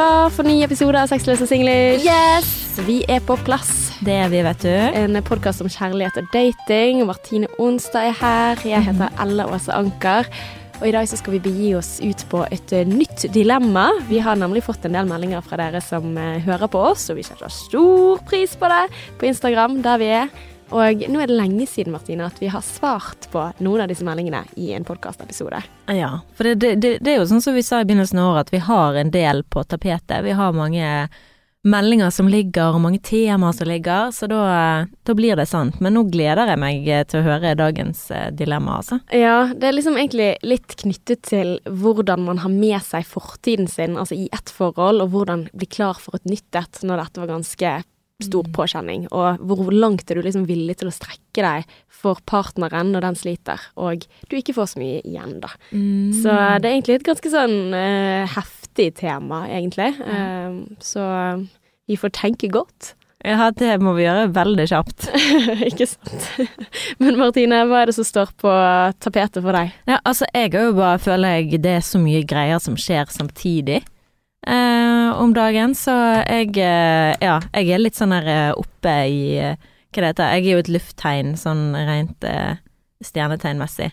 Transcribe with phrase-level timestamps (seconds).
[0.00, 1.98] klar for ny episode av Sexløse singler.
[2.00, 2.78] Yes!
[2.86, 3.90] Vi er på plass.
[4.00, 4.72] Det er vi, vet du.
[4.96, 7.02] En podkast om kjærlighet og dating.
[7.04, 8.62] Martine Onsdag er her.
[8.64, 10.30] Jeg heter Ella Åse Anker.
[10.78, 13.90] Og i dag så skal vi begi oss ut på et uh, nytt dilemma.
[14.08, 17.20] Vi har nemlig fått en del meldinger fra dere som uh, hører på oss, og
[17.20, 18.86] vi setter stor pris på det
[19.20, 20.32] på Instagram, der vi er.
[20.70, 24.06] Og nå er det lenge siden Martine, at vi har svart på noen av disse
[24.06, 25.62] meldingene i en podkastepisode.
[25.90, 28.48] Ja, for det, det, det, er jo sånn som vi sa i begynnelsen av året,
[28.48, 30.22] at vi har en del på tapetet.
[30.26, 31.10] Vi har mange
[31.66, 34.44] meldinger som ligger, og mange temaer som ligger, så da,
[35.04, 35.80] da blir det sant.
[35.84, 39.00] Men nå gleder jeg meg til å høre dagens eh, dilemma, altså.
[39.12, 43.98] Ja, det er liksom egentlig litt knyttet til hvordan man har med seg fortiden sin,
[44.00, 47.34] altså i ett forhold, og hvordan bli klar for et nytt et når dette var
[47.34, 47.74] ganske
[48.26, 48.52] stor mm.
[48.56, 53.08] påkjenning, og hvor langt er du liksom villig til å strekke deg for partneren når
[53.08, 55.52] den sliter, og du ikke får så mye igjen, da.
[55.72, 56.12] Mm.
[56.22, 59.92] Så det er egentlig et ganske sånn uh, heftig tema, egentlig.
[60.00, 61.04] Uh, så
[61.90, 62.94] vi får tenke godt.
[63.20, 65.10] Ja, det må vi gjøre veldig kjapt.
[65.68, 66.28] ikke sant.
[67.02, 68.52] Men Martine, hva er det som står på
[69.04, 69.74] tapetet for deg?
[69.90, 73.82] Ja, altså jeg òg bare føler jeg det er så mye greier som skjer samtidig
[74.46, 79.22] eh, om dagen, så jeg eh, Ja, jeg er litt sånn her eh, oppe i
[79.38, 79.56] eh,
[79.90, 82.60] Hva det heter Jeg er jo et lufttegn, sånn rent eh,
[83.04, 83.90] stjernetegnmessig.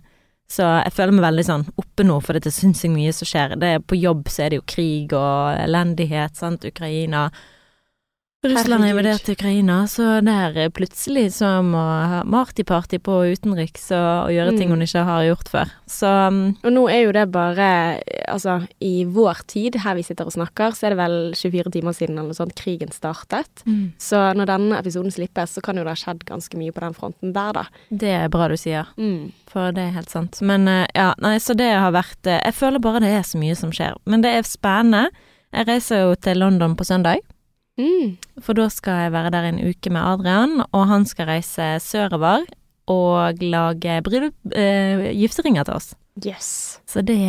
[0.47, 3.55] Så jeg føler meg veldig sånn oppe nå, for det er sinnssykt mye som skjer.
[3.59, 7.27] Det på jobb så er det jo krig og elendighet, sant, Ukraina.
[8.45, 11.81] Russland har invadert Ukraina, så der plutselig så må
[12.29, 14.59] Marty-party på utenriks og, og gjøre mm.
[14.59, 15.71] ting hun ikke har gjort før.
[15.89, 17.69] Så um, Og nå er jo det bare
[18.29, 21.95] Altså, i vår tid, her vi sitter og snakker, så er det vel 24 timer
[21.97, 23.63] siden eller noe sånt krigen startet.
[23.65, 23.95] Mm.
[23.97, 26.97] Så når denne episoden slippes, så kan jo det ha skjedd ganske mye på den
[26.97, 27.63] fronten der, da.
[27.89, 29.31] Det er bra du sier, mm.
[29.49, 30.43] for det er helt sant.
[30.45, 33.41] Men uh, ja, nei, så det har vært uh, Jeg føler bare det er så
[33.41, 33.97] mye som skjer.
[34.05, 35.07] Men det er spennende.
[35.55, 37.23] Jeg reiser jo til London på søndag.
[37.77, 38.17] Mm.
[38.41, 42.47] For da skal jeg være der en uke med Adrian, og han skal reise sørover
[42.87, 45.95] og lage bryllup, eh, gifteringer til oss.
[46.25, 46.81] Yes.
[46.87, 47.19] Så det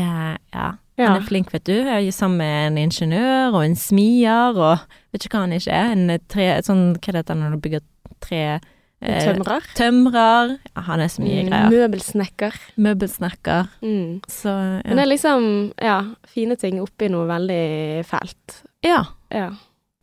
[0.54, 0.72] Ja.
[0.98, 1.72] Han er flink, vet du.
[1.72, 4.78] Jeg er sammen med en ingeniør og en smier og
[5.12, 5.92] vet ikke hva han ikke er.
[5.94, 7.84] En tre, sånn, hva heter det når du bygger
[8.24, 9.68] tre eh, Tømrer.
[9.78, 10.56] Tømrer.
[10.74, 11.70] Ja, han er så mye mm, greier.
[11.70, 12.58] Møbelsnekker.
[12.82, 13.70] Møbelsnekker.
[13.84, 14.18] Mm.
[14.26, 14.82] Så ja.
[14.88, 15.48] Men det er liksom,
[15.78, 16.00] ja,
[16.34, 18.58] fine ting oppi noe veldig fælt.
[18.82, 19.04] Ja.
[19.30, 19.52] ja.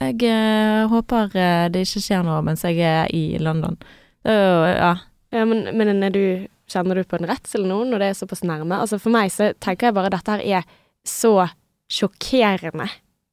[0.04, 3.78] Jeg eh, håper eh, det ikke skjer noe mens jeg er i London.
[4.28, 4.92] Uh, ja.
[5.32, 5.46] ja.
[5.48, 8.80] Men, men du, kjenner du på en redsel nå når det er såpass nærme?
[8.82, 10.68] Altså For meg så tenker jeg bare at dette her er
[11.06, 11.48] så
[11.92, 12.88] sjokkerende,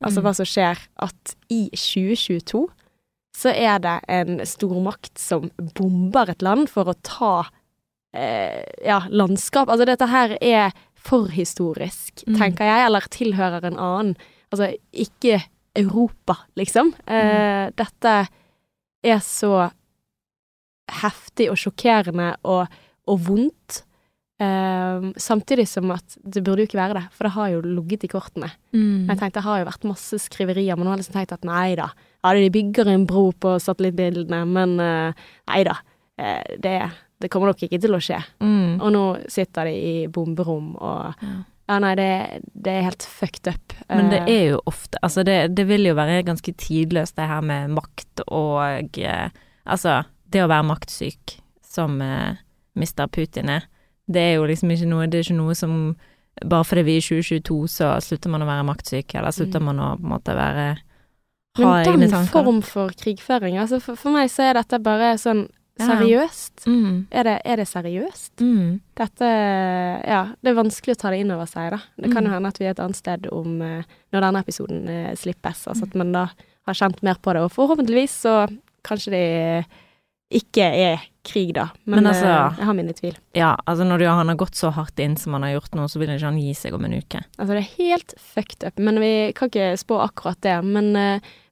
[0.05, 0.27] altså mm.
[0.27, 2.67] hva som skjer, at i 2022
[3.33, 7.34] så er det en stormakt som bomber et land for å ta
[8.12, 9.72] eh, ja, landskap.
[9.72, 12.37] Altså dette her er forhistorisk, mm.
[12.37, 14.12] tenker jeg, eller tilhører en annen.
[14.53, 15.41] Altså ikke
[15.78, 16.93] Europa, liksom.
[17.06, 17.15] Mm.
[17.16, 18.16] Uh, dette
[19.03, 19.71] er så
[21.03, 23.83] heftig og sjokkerende og, og vondt.
[24.43, 28.09] Uh, samtidig som at det burde jo ikke være det, for det har jo ligget
[28.09, 28.50] i kortene.
[28.75, 29.06] Mm.
[29.10, 31.47] Jeg tenkte Det har jo vært masse skriverier, men nå har jeg liksom tenkt at
[31.47, 31.93] nei da.
[32.22, 35.78] Ja, de bygger en bro på satellittbildene, men uh, nei da.
[36.19, 36.75] Uh, det,
[37.22, 38.19] det, kommer nok ikke til å skje.
[38.43, 38.83] Mm.
[38.83, 41.39] Og nå sitter de i bomberom og ja.
[41.72, 42.09] Ja, nei, det,
[42.53, 43.75] det, er helt fucked up.
[43.88, 47.28] Men det eh, er jo ofte Altså, det, det vil jo være ganske tidløst, det
[47.31, 49.31] her med makt og eh,
[49.65, 50.03] Altså,
[50.33, 52.34] det å være maktsyk, som uh,
[52.77, 53.06] Mr.
[53.12, 53.69] Putin er,
[54.10, 55.77] det er jo liksom ikke noe Det er ikke noe som
[56.49, 59.66] Bare fordi vi er i 2022, så slutter man å være maktsyk, eller slutter mm.
[59.69, 60.66] man å på en måte være
[61.60, 65.44] ha Men den form for krigføring, altså for, for meg så er dette bare sånn
[65.88, 66.65] Seriøst?
[66.66, 66.97] Mm.
[67.10, 68.32] Er, det, er, det, seriøst?
[68.41, 68.81] Mm.
[68.98, 71.81] Dette Ja, det er vanskelig å ta det inn over seg, da.
[71.98, 72.37] Det kan jo mm.
[72.37, 75.88] hende at vi er et annet sted om uh, når denne episoden uh, slippes, altså
[75.88, 76.26] at man da
[76.69, 77.44] har kjent mer på det.
[77.47, 78.37] Og forhåpentligvis så
[78.87, 79.25] kanskje det
[80.32, 81.69] ikke er krig, da.
[81.84, 83.21] Men, Men altså, uh, jeg har mine tvil.
[83.36, 85.86] Ja, altså når du, han har gått så hardt inn som han har gjort nå,
[85.91, 87.21] så vil ikke han gi seg om en uke.
[87.36, 88.80] Altså det er helt fucked up.
[88.80, 90.57] Men vi kan ikke spå akkurat det.
[90.65, 90.95] Men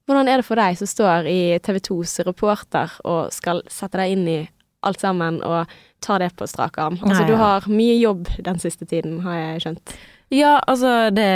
[0.07, 4.15] hvordan er det for deg som står i TV 2s reporter og skal sette deg
[4.15, 4.39] inn i
[4.81, 5.69] alt sammen og
[6.01, 6.97] ta det på strak arm?
[7.05, 9.95] Altså, du har mye jobb den siste tiden, har jeg skjønt.
[10.31, 11.27] Ja, altså det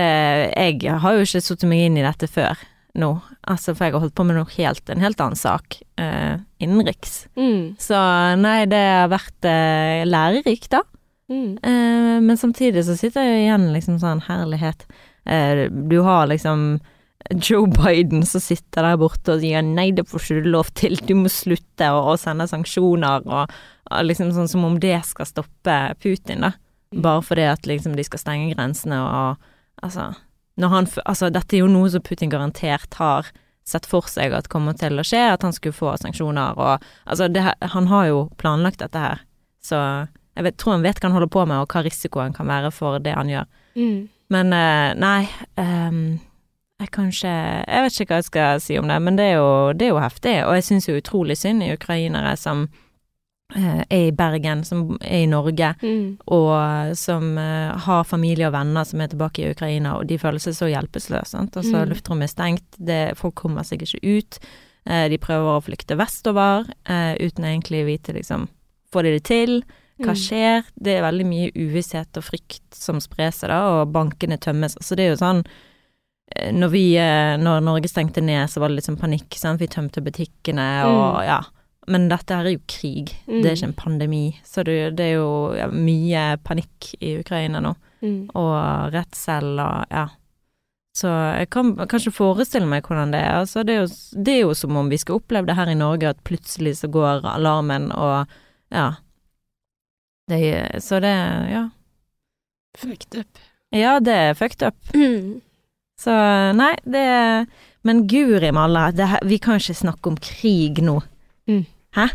[0.55, 2.55] Jeg har jo ikke satt meg inn i dette før
[2.95, 3.11] nå.
[3.43, 5.81] Altså, for jeg har holdt på med helt, en helt annen sak.
[5.99, 7.25] Eh, innenriks.
[7.35, 7.75] Mm.
[7.81, 7.99] Så
[8.39, 10.81] nei, det har vært eh, lærerikt, da.
[11.29, 11.57] Mm.
[11.59, 14.85] Eh, men samtidig så sitter jeg igjen liksom sånn Herlighet.
[15.27, 16.79] Eh, du har liksom
[17.33, 20.99] Joe Biden som sitter der borte og sier nei, det får ikke du lov til,
[21.07, 23.55] du må slutte, og sende sanksjoner, og,
[23.89, 26.53] og, liksom sånn som om det skal stoppe Putin, da.
[26.95, 30.13] Bare fordi at liksom de skal stenge grensene og, og altså
[30.61, 33.27] han Altså, dette er jo noe som Putin garantert har
[33.67, 37.27] sett for seg at kommer til å skje, at han skulle få sanksjoner og Altså,
[37.27, 39.25] det, han har jo planlagt dette her,
[39.59, 39.81] så
[40.35, 42.71] jeg vet, tror han vet hva han holder på med, og hva risikoen kan være
[42.75, 43.45] for det han gjør.
[43.79, 43.99] Mm.
[44.35, 45.21] Men eh, nei
[45.61, 46.17] ehm,
[46.81, 49.51] Jeg kanskje Jeg vet ikke hva jeg skal si om det, men det er jo,
[49.73, 50.33] det er jo heftig.
[50.45, 52.65] Og jeg syns jo utrolig synd i ukrainere som
[53.55, 56.17] eh, er i Bergen, som er i Norge, Mm.
[56.27, 60.39] og som eh, har familie og venner som er tilbake i Ukraina, og de føler
[60.43, 61.23] seg så hjelpeløse.
[61.31, 61.55] Sant?
[61.55, 61.89] Altså, Mm.
[61.93, 64.39] luftrommet er stengt, det, folk kommer seg ikke ut.
[64.85, 68.47] Eh, de prøver å flykte vestover eh, uten egentlig å vite liksom
[68.91, 69.63] Får de det til?
[69.99, 70.19] Hva Mm.
[70.23, 70.63] skjer?
[70.81, 74.75] Det er veldig mye uvisshet og frykt som sprer seg da, og bankene tømmes.
[74.81, 75.51] Så det er jo sånn eh,
[76.35, 79.59] Når vi, eh, når Norge stengte ned, så var det litt sånn panikk, sant.
[79.61, 81.25] Vi tømte butikkene og Mm.
[81.25, 81.41] ja.
[81.87, 83.41] Men dette her er jo krig, Mm.
[83.43, 84.35] det er ikke en pandemi.
[84.43, 88.29] Så det, det er jo ja, mye panikk i Ukraina nå, Mm.
[88.33, 90.07] og redsel og ja.
[90.95, 91.07] Så
[91.37, 93.33] jeg kan kanskje forestille meg hvordan det er.
[93.41, 95.75] Altså, det, er jo, det er jo som om vi skal oppleve det her i
[95.75, 98.27] Norge, at plutselig så går alarmen og
[98.71, 98.93] ja.
[100.27, 101.13] Det, så det,
[101.51, 101.69] ja.
[102.77, 103.27] Fucked up.
[103.71, 104.75] Ja, det er fucked up.
[104.95, 105.41] Mm.
[105.99, 106.13] Så
[106.57, 107.05] nei, det
[107.85, 108.89] Men guri malla,
[109.23, 110.97] vi kan ikke snakke om krig nå.
[111.47, 111.65] Mm.
[111.95, 112.07] Hæ?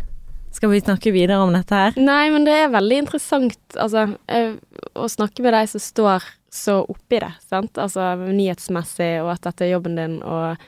[0.51, 1.95] Skal vi snakke videre om dette her?
[1.95, 4.57] Nei, men det er veldig interessant, altså, eh,
[4.99, 7.79] å snakke med deg som står så oppi det, sant?
[7.79, 10.59] Altså nyhetsmessig, og at dette er jobben din, og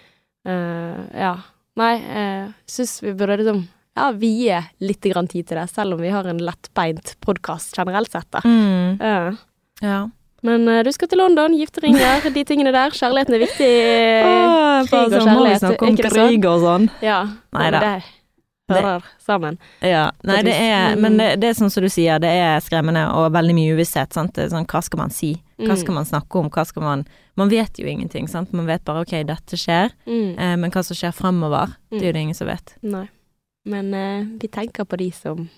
[0.48, 1.36] uh, ja.
[1.80, 3.63] Nei, jeg syns vi burde liksom
[3.98, 8.13] ja, vie litt grann tid til det, selv om vi har en lettbeint podkast generelt
[8.13, 8.44] sett, da.
[8.48, 9.01] Mm.
[9.04, 9.44] Uh.
[9.83, 10.00] Ja.
[10.43, 12.91] Men uh, du skal til London, gifteringer, de tingene der.
[12.91, 13.69] Kjærligheten er viktig.
[14.27, 15.37] Åh, krig og kjærlighet.
[15.37, 16.11] må vi snakke om sånn?
[16.11, 16.89] krig og sånn.
[17.01, 17.21] Ja.
[17.55, 17.79] Nei da.
[18.73, 19.57] Det hører sammen.
[19.83, 20.05] Ja.
[20.23, 21.01] Nei, det er Mm.
[21.03, 24.13] Men det, det er sånn som du sier, det er skremmende og veldig mye uvisshet,
[24.15, 24.33] sant.
[24.35, 25.33] Det sånn, hva skal man si?
[25.59, 25.81] Hva Mm.
[25.81, 26.49] skal man snakke om?
[26.49, 27.05] Hva skal man
[27.35, 28.53] Man vet jo ingenting, sant.
[28.53, 30.37] Man vet bare ok, dette skjer, Mm.
[30.39, 32.75] eh, men hva som skjer fremover, det er jo det ingen som vet.
[32.83, 33.07] Nei.
[33.65, 35.49] Men eh, vi tenker på de som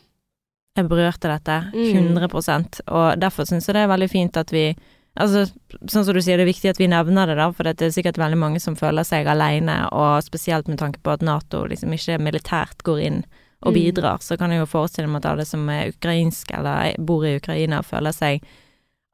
[0.75, 0.89] Jeg
[1.25, 2.16] av dette Mm.
[2.18, 4.75] 100% og derfor syns jeg det er veldig fint at vi
[5.18, 5.45] Altså,
[5.88, 7.89] sånn som du sier, det er viktig at vi nevner det, da, for det er
[7.95, 11.94] sikkert veldig mange som føler seg alene, og spesielt med tanke på at Nato liksom
[11.95, 13.22] ikke militært går inn
[13.63, 13.77] og Mm.
[13.80, 17.38] bidrar, så kan jeg jo forestille meg at alle som er ukrainske eller bor i
[17.39, 18.44] Ukraina, føler seg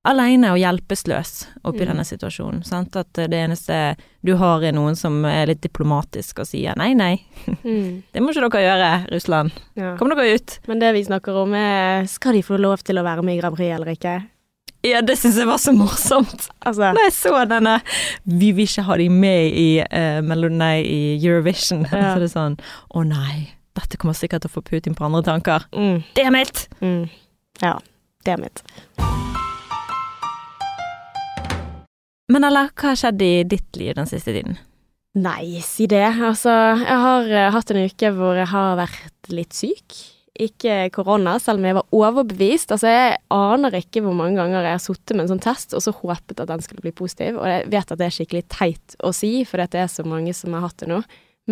[0.07, 1.31] alene og hjelpeløs
[1.63, 1.87] oppi Mm.
[1.91, 2.63] denne situasjonen.
[2.65, 2.95] Sant?
[2.95, 3.95] At det eneste
[4.25, 7.21] du har er noen som er litt diplomatisk og sier nei, nei,
[7.63, 8.03] mm.
[8.13, 9.51] det må ikke dere gjøre, Russland.
[9.77, 9.95] ja.
[9.97, 10.59] Kom dere ut.
[10.67, 13.41] Men det vi snakker om er Skal de få lov til å være med i
[13.41, 14.15] Grand Prix eller ikke?
[14.83, 16.47] Ja, det syns jeg var så morsomt.
[16.65, 17.75] Altså Når jeg så denne
[18.25, 21.85] Vi vil ikke ha de med i, uh, nei, i Eurovision.
[21.85, 22.13] Ja.
[22.15, 22.55] Så det er sånn
[22.97, 25.67] Å nei, dette kommer sikkert til å få Putin på andre tanker.
[25.71, 26.67] mm, Damn it!
[26.81, 27.05] mm.
[27.61, 27.77] Ja.
[28.25, 28.61] Damn it.
[32.31, 34.59] Men eller, hva har skjedd i ditt liv den siste tiden?
[35.19, 36.05] Nei, si det.
[36.23, 39.97] Altså, jeg har eh, hatt en uke hvor jeg har vært litt syk.
[40.41, 42.71] Ikke korona, selv om jeg var overbevist.
[42.71, 45.83] Altså, jeg aner ikke hvor mange ganger jeg har sittet med en sånn test og
[45.83, 47.41] så håpet at den skulle bli positiv.
[47.41, 50.35] Og jeg vet at det er skikkelig teit å si, for det er så mange
[50.37, 51.01] som har hatt det nå.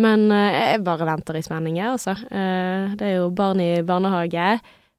[0.00, 2.16] Men eh, jeg bare venter i spenning, jeg, altså.
[2.32, 4.54] Eh, det er jo barn i barnehage,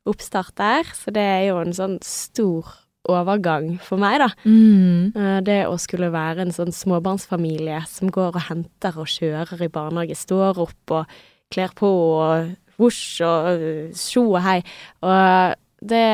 [0.10, 2.70] oppstart der, så det er jo en sånn stor
[3.10, 4.30] overgang for meg, da.
[4.46, 5.16] Mm.
[5.16, 9.72] Eh, Det å skulle være en sånn småbarnsfamilie som går og henter og kjører i
[9.74, 11.06] barnehage, står opp og
[11.52, 13.66] kler på og vosj og
[13.96, 14.62] tjo sjo og hei.
[15.02, 16.06] Og det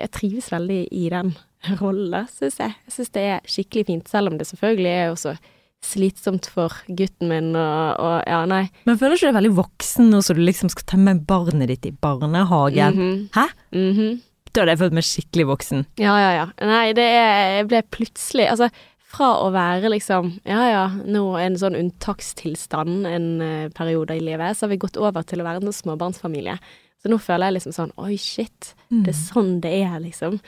[0.00, 1.34] Jeg trives veldig i den
[1.80, 2.74] rollen, syns jeg.
[2.88, 5.36] Jeg syns det er skikkelig fint, selv om det selvfølgelig er også
[5.80, 8.66] slitsomt for gutten min og, og ja, nei.
[8.84, 11.68] Men føler ikke du deg veldig voksen nå som du liksom skal ta med barnet
[11.72, 12.96] ditt i barnehagen?
[12.96, 13.22] Mhm.
[13.36, 13.46] Hæ?
[13.72, 14.18] Mhm.
[14.50, 15.84] Da hadde jeg følt meg skikkelig voksen.
[16.00, 16.46] Ja, ja, ja.
[16.66, 18.70] Nei, det er Jeg ble plutselig Altså,
[19.10, 24.56] fra å være liksom Ja, ja, nå en sånn unntakstilstand en uh, periode i livet,
[24.56, 26.56] så har vi gått over til å være en småbarnsfamilie.
[27.00, 28.74] Så nå føler jeg liksom sånn Oi, shit.
[28.90, 30.38] Det er sånn det er, liksom.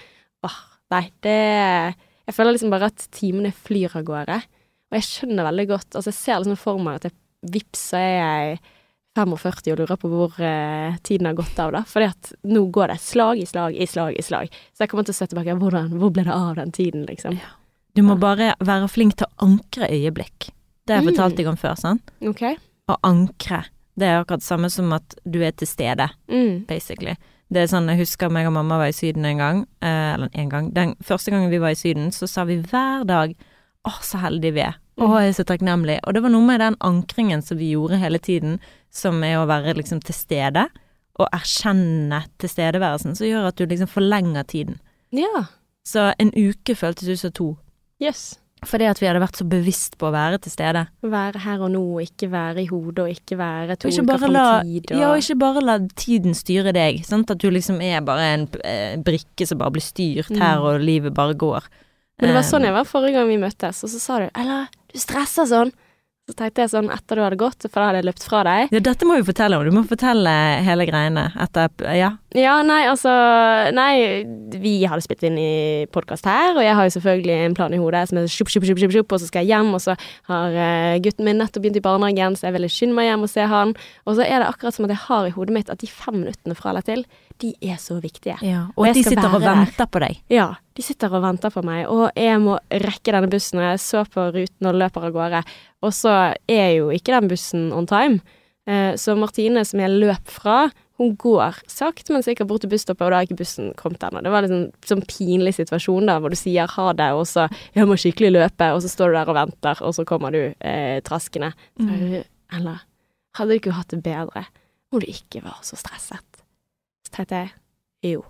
[0.46, 0.60] Åh,
[0.94, 1.38] nei, det
[2.26, 4.38] Jeg føler liksom bare at timene flyr av gårde.
[4.92, 7.18] Og jeg skjønner veldig godt Altså, jeg ser liksom for meg at jeg
[7.52, 8.58] vips, så er jeg
[9.14, 11.82] 45 og lurer på hvor eh, tiden har gått av, da.
[11.88, 14.48] Fordi at nå går det slag i slag i slag i slag.
[14.72, 17.36] Så jeg kommer til å se tilbake hvordan, hvor ble det av den tiden, liksom.
[17.94, 20.48] Du må bare være flink til å ankre øyeblikk.
[20.86, 21.14] Det har jeg Mm.
[21.14, 22.10] fortalt deg om før, sant?
[22.24, 22.56] Okay.
[22.88, 23.64] Å ankre.
[23.98, 26.08] Det er akkurat det samme som at du er til stede.
[26.28, 26.66] Mm.
[26.66, 27.16] basically.
[27.52, 29.66] Det er sånn, Jeg husker meg og mamma var i Syden en gang.
[29.82, 30.72] Eh, eller en gang.
[30.72, 33.34] Den første gangen vi var i Syden, så sa vi hver dag
[33.84, 34.74] 'Å, så heldige vi er'.
[34.98, 36.00] 'Å, jeg er så takknemlig'.
[36.06, 39.46] Og det var noe med den ankringen som vi gjorde hele tiden, som er å
[39.48, 40.66] være liksom til stede,
[41.20, 44.78] og erkjenne tilstedeværelsen, som gjør at du liksom forlenger tiden.
[45.12, 45.48] Ja.
[45.84, 47.56] Så en uke føltes ut som to.
[48.00, 48.38] Yes.
[48.62, 50.84] Fordi at vi hadde vært så bevisst på å være til stede.
[51.02, 54.36] Være her og nå, og ikke være i hodet, og ikke være to uker fram
[54.38, 54.92] i tid.
[54.92, 55.00] Og...
[55.00, 57.00] ja, og ikke bare la tiden styre deg.
[57.08, 57.32] Sant?
[57.34, 60.68] At du liksom er bare en eh, brikke som bare blir styrt her, Mm.
[60.68, 61.66] og livet bare går.
[62.20, 64.28] Men det var sånn Eh, jeg var forrige gang vi møttes, og så sa du
[64.30, 65.72] 'Ella, du stresser sånn'.
[66.30, 68.70] Så tenkte jeg sånn etter du hadde gått, for da hadde jeg løpt fra deg.
[68.70, 69.64] Ja, dette må vi fortelle om.
[69.66, 70.30] Du må fortelle
[70.62, 71.66] hele greiene etter
[71.98, 72.12] Ja.
[72.32, 73.10] Ja, nei, altså
[73.74, 74.22] Nei,
[74.62, 77.80] vi hadde spilt inn i podkast her, og jeg har jo selvfølgelig en plan i
[77.82, 79.96] hodet som er sjupp, sjupp, sjupp, sjupp, sjupp, og så skal jeg hjem, og så
[80.30, 83.32] har eh, gutten min nettopp begynt i barnehagen, så jeg ville skynde meg hjem og
[83.34, 83.74] se han.
[84.06, 86.20] Og så er det akkurat som at jeg har i hodet mitt at de fem
[86.22, 87.04] minuttene fra eller til,
[87.42, 88.38] de er så viktige.
[88.46, 88.68] ja.
[88.76, 89.90] Og Og at de sitter og venter der.
[89.90, 90.22] på deg.
[90.30, 90.48] Ja,
[90.78, 94.06] de sitter og venter på meg, og jeg må rekke denne bussen, og jeg så
[94.08, 95.42] på ruten og løper av gårde,
[95.82, 98.20] og så er jo ikke den bussen on time.
[98.66, 100.70] Eh, Så Martine, som jeg løp fra,
[101.00, 104.22] hun går sakte, men sikkert bort til busstoppet, og da har ikke bussen kommet ennå.
[104.22, 107.86] Det var en sånn pinlig situasjon da, hvor du sier ha det, og så 'jeg
[107.88, 111.00] må skikkelig løpe', og så står du der og venter, og så kommer du eh,
[111.00, 111.52] traskende.
[111.78, 112.22] Mm.
[112.52, 112.82] Eller
[113.34, 114.46] hadde du ikke hatt det bedre
[114.92, 116.44] om du ikke var så stresset?
[117.06, 117.48] Så tenkte
[118.02, 118.24] jeg jo,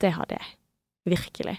[0.00, 0.46] det hadde jeg.
[1.06, 1.58] Virkelig.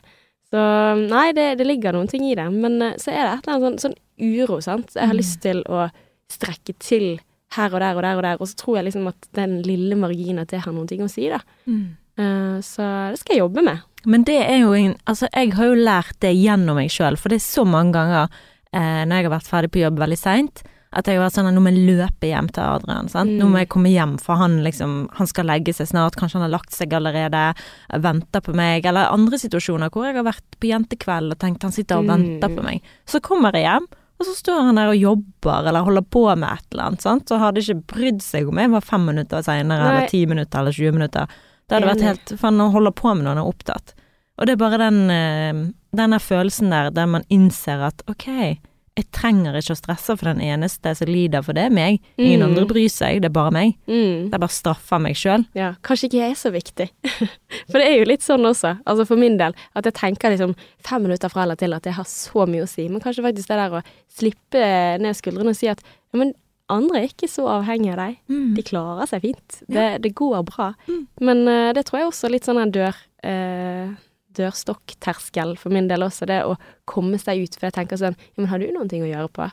[0.55, 0.63] Så
[1.11, 3.55] nei, det, det ligger noen ting i det, men eh, så er det et eller
[3.57, 4.93] annet sånn, sånn uro, sant.
[4.95, 5.19] Jeg har Mm.
[5.19, 5.89] lyst til å
[6.31, 7.17] strekke til
[7.55, 9.95] her og der og der og der, og så tror jeg liksom at den lille
[9.99, 11.41] marginen at det har noen ting å si, da.
[11.67, 11.97] Mm.
[12.15, 13.83] Uh, så det skal jeg jobbe med.
[14.07, 17.29] Men det er jo en Altså, jeg har jo lært det gjennom meg sjøl, for
[17.33, 18.29] det er så mange ganger
[18.71, 20.63] eh, når jeg har vært ferdig på jobb veldig seint,
[20.93, 23.09] at jeg vært sånn at nå må jeg løpe hjem til Adrian.
[23.09, 23.29] Sant?
[23.31, 23.51] Nå Mm.
[23.51, 26.59] må jeg komme hjem, for han liksom Han skal legge seg snart, kanskje han har
[26.59, 27.53] lagt seg allerede,
[27.99, 31.71] venter på meg, eller andre situasjoner hvor jeg har vært på jentekveld og tenkt han
[31.71, 32.13] sitter og Mm.
[32.39, 32.81] venter på meg.
[33.05, 33.87] Så kommer jeg hjem,
[34.19, 37.25] og så står han der og jobber eller holder på med et eller annet, sant,
[37.27, 40.71] så hadde ikke brydd seg om jeg var fem minutter seinere, eller ti minutter, eller
[40.71, 41.27] 20 minutter.
[41.67, 43.93] Det hadde vært helt For han holder på med når han er opptatt.
[44.37, 48.59] Og det er bare den den denne følelsen der der man innser at ok,
[48.95, 51.97] jeg trenger ikke å stresse for den eneste som lider, for det er meg.
[52.17, 52.45] Ingen Mm.
[52.47, 53.73] andre bryr seg, det er bare meg.
[53.87, 54.31] Mm.
[54.33, 55.45] er bare straffer meg sjøl.
[55.53, 56.87] Ja, kanskje ikke jeg er så viktig.
[57.69, 60.55] for det er jo litt sånn også, altså for min del, at jeg tenker liksom
[60.79, 63.51] fem minutter fra eller til at jeg har så mye å si, men kanskje faktisk
[63.51, 63.83] det der å
[64.15, 64.63] slippe
[65.03, 66.33] ned skuldrene og si at ja, men
[66.71, 68.15] andre er ikke så avhengig av deg.
[68.55, 69.59] De klarer seg fint.
[69.67, 70.71] Det, det går bra.
[70.87, 71.03] Mm.
[71.21, 72.95] Men uh, det tror jeg også er litt sånn en dør
[73.27, 73.91] uh,
[74.37, 76.55] dørstokkterskel for min del også, det å
[76.89, 77.55] komme seg ut.
[77.57, 79.47] For jeg tenker sånn, ja, men har du noen ting å gjøre på?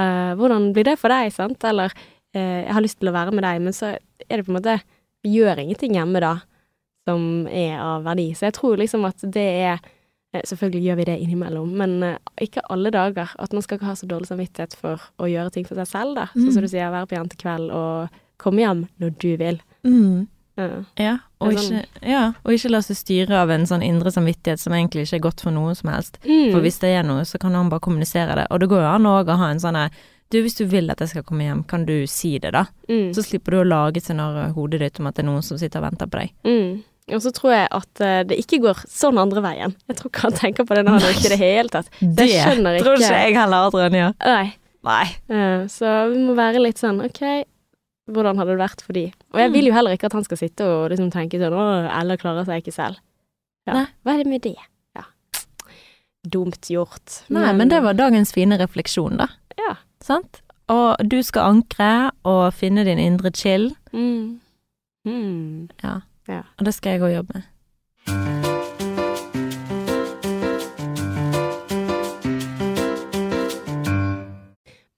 [0.00, 1.64] Uh, hvordan blir det for deg, sant?
[1.68, 4.52] Eller uh, jeg har lyst til å være med deg, men så er det på
[4.54, 4.78] en måte
[5.22, 6.36] Vi gjør ingenting hjemme da
[7.06, 8.28] som er av verdi.
[8.34, 9.76] Så jeg tror liksom at det er
[10.34, 13.30] eh, Selvfølgelig gjør vi det innimellom, men ikke alle dager.
[13.42, 16.14] At man skal ikke ha så dårlig samvittighet for å gjøre ting for seg selv,
[16.16, 16.28] da.
[16.32, 16.66] Sånn som Mm.
[16.66, 18.08] du sier, være på jentekveld og
[18.38, 19.58] komme hjem når du vil.
[19.84, 20.28] Mm.
[20.98, 21.18] Ja.
[21.40, 24.58] Og er sånn- ikke, ja, og ikke la seg styre av en sånn indre samvittighet
[24.60, 26.18] som egentlig ikke er godt for noe som helst.
[26.24, 26.52] Mm.
[26.52, 28.46] For hvis det er noe, så kan han bare kommunisere det.
[28.50, 29.90] Og det går jo an òg å ha en sånn
[30.32, 32.64] Du, hvis du vil at jeg skal komme hjem, kan du si det, da?
[32.88, 33.10] mm.
[33.12, 35.42] Så slipper du å lage et scenario i hodet ditt om at det er noen
[35.44, 36.30] som sitter og venter på deg.
[36.46, 36.82] Mm.
[37.12, 39.74] Og så tror jeg at eh, det ikke går sånn andre veien.
[39.88, 41.90] Jeg tror ikke han tenker på det når han ute i det hele tatt.
[42.00, 44.12] Det skjønner tror ikke- ikke jeg heller, Adrian Ja.
[44.24, 44.54] Nei.
[44.82, 45.04] Nei.
[45.28, 47.44] Eh, så vi må være litt sånn OK,
[48.10, 49.12] hvordan hadde det vært for de?
[49.32, 51.64] Og jeg vil jo heller ikke at han skal sitte og liksom tenke sånn Å,
[52.00, 53.00] Ella klarer seg ikke selv.
[53.68, 53.86] Ja.
[54.04, 54.56] Hva er det med det?
[54.98, 55.06] Ja.
[56.28, 57.22] Dumt gjort.
[57.32, 59.30] Nei, men det var dagens fine refleksjon, da.
[59.58, 59.76] Ja.
[60.04, 60.42] Sant?
[60.72, 61.92] Og du skal ankre
[62.28, 63.70] og finne din indre chill.
[63.92, 64.40] Mm.
[65.08, 65.70] Mm.
[65.82, 66.00] Ja.
[66.30, 66.44] Ja.
[66.58, 68.30] Og det skal jeg òg jobbe med.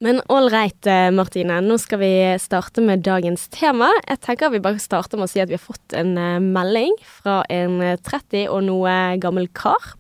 [0.05, 0.85] Men ålreit,
[1.17, 1.63] Martine.
[1.65, 3.89] Nå skal vi starte med dagens tema.
[4.05, 6.93] Jeg tenker vi bare starter med å si at vi har fått en eh, melding
[7.23, 8.93] fra en eh, 30 og noe
[9.23, 9.95] gammel kar,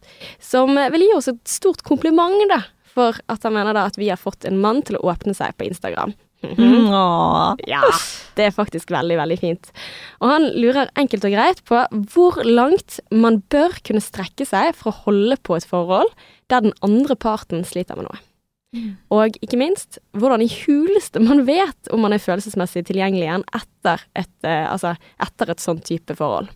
[0.44, 2.60] som eh, vil gi oss et stort kompliment, da,
[2.92, 5.56] for at han mener da at vi har fått en mann til å åpne seg
[5.56, 6.12] på Instagram.
[6.44, 6.92] Mm.
[7.72, 7.80] Ja,
[8.36, 9.72] det er faktisk veldig, veldig fint.
[10.20, 11.80] Og han lurer enkelt og greit på
[12.12, 16.12] hvor langt man bør kunne strekke seg for å holde på et forhold
[16.52, 18.20] der den andre parten sliter med noe.
[19.14, 24.06] Og ikke minst, hvordan i huleste man vet om man er følelsesmessig tilgjengelig igjen etter
[24.18, 26.50] et, eh, altså etter et sånt type forhold.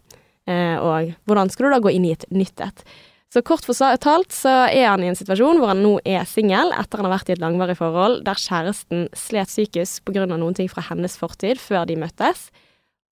[0.48, 2.84] Eh, og hvordan skal du da gå inn i et nytt et?
[3.28, 7.02] Så kort fortalt så er han i en situasjon hvor han nå er singel etter
[7.02, 10.24] han har vært i et langvarig forhold der kjæresten slet psykisk pga.
[10.30, 12.48] noen ting fra hennes fortid før de møttes.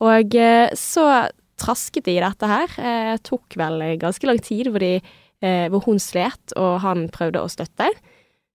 [0.00, 1.28] Og eh, så
[1.60, 2.72] trasket de i dette her.
[2.80, 5.00] Eh, tok vel ganske lang tid hvor, de,
[5.44, 7.92] eh, hvor hun slet og han prøvde å støtte.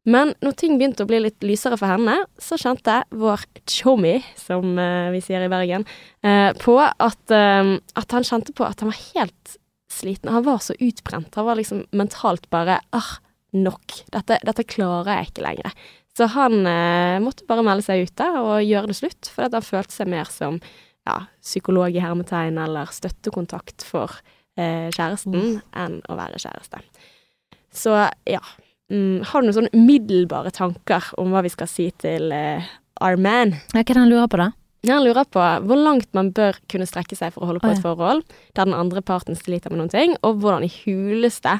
[0.10, 4.74] Men når ting begynte å bli litt lysere for henne, så kjente vår chommy, som
[4.82, 5.86] eh, vi sier i Bergen,
[6.26, 9.58] eh, på at, eh, at han kjente på at han var helt
[9.94, 10.32] sliten.
[10.34, 11.36] Han var så utbrent.
[11.38, 13.14] Han var liksom mentalt bare ah,
[13.54, 14.02] nok.
[14.16, 15.78] Dette, dette klarer jeg ikke lenger.
[16.18, 19.96] Så han eh, måtte bare melde seg ute og gjøre det slutt, for han følte
[19.96, 20.60] seg mer som
[21.08, 24.18] ja, psykolog i hermetegn eller støttekontakt for
[24.60, 26.84] eh, kjæresten enn å være kjæreste.
[27.72, 27.96] Så
[28.28, 28.44] ja.
[28.92, 32.72] Mm, har du noen sånne umiddelbare tanker om hva vi skal si til uh,
[33.02, 33.56] our man?
[33.72, 34.52] Hva er det han lurer på, da?
[34.90, 37.76] Han lurer på hvor langt man bør kunne strekke seg for å holde på oh,
[37.76, 37.78] ja.
[37.78, 38.24] et forhold
[38.58, 41.60] der den andre parten sliter med noen ting, og hvordan i huleste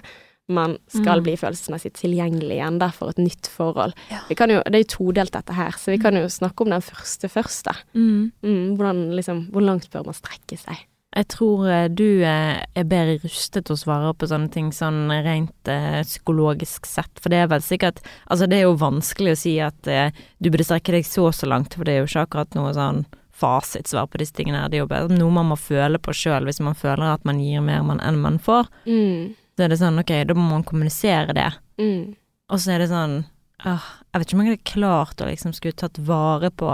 [0.52, 1.24] man skal Mm.
[1.24, 3.94] bli følelsesmessig tilgjengelig igjen da, for et nytt forhold.
[4.10, 4.20] Ja.
[4.28, 6.74] Vi kan jo, det er jo todelt dette her, så vi kan jo snakke om
[6.74, 7.72] den første første.
[7.94, 8.32] Mm.
[8.44, 10.82] Mm, hvordan, liksom, hvor langt bør man strekke seg?
[11.12, 15.10] Jeg tror eh, du eh, er bedre rustet til å svare på sånne ting sånn
[15.26, 18.00] rent eh, psykologisk sett, for det er vel sikkert
[18.32, 21.36] Altså, det er jo vanskelig å si at eh, du burde strekke deg så og
[21.36, 23.04] så langt, for det er jo ikke akkurat noe sånn
[23.42, 24.62] fasitsvar på disse tingene.
[24.70, 27.40] Det er jo bare noe man må føle på sjøl, hvis man føler at man
[27.42, 28.70] gir mer enn man får.
[28.86, 31.50] Mm, Så er det sånn, ok, da må man kommunisere det.
[31.82, 32.16] mm,
[32.54, 33.18] Og så er det sånn
[33.66, 36.70] åh, Jeg vet ikke om jeg hadde klart å liksom skulle tatt vare på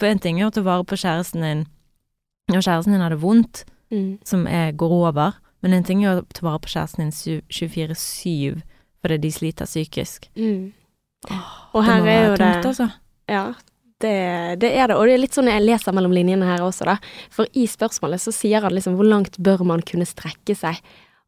[0.00, 1.66] For en ting er å ta vare på kjæresten din
[2.50, 4.12] når kjæresten din har det vondt, mm.
[4.28, 8.62] som er, går over, men en ting er å ta vare på kjæresten din 24-7
[9.02, 10.28] fordi de sliter psykisk.
[10.38, 10.72] Mm.
[11.30, 12.88] Åh, Og her må er jo det tungt, altså.
[13.30, 13.44] Ja,
[14.02, 14.14] det,
[14.62, 14.96] det er det.
[14.98, 16.96] Og det er litt sånn jeg leser mellom linjene her også, da.
[17.34, 20.78] For i spørsmålet så sier han liksom hvor langt bør man kunne strekke seg?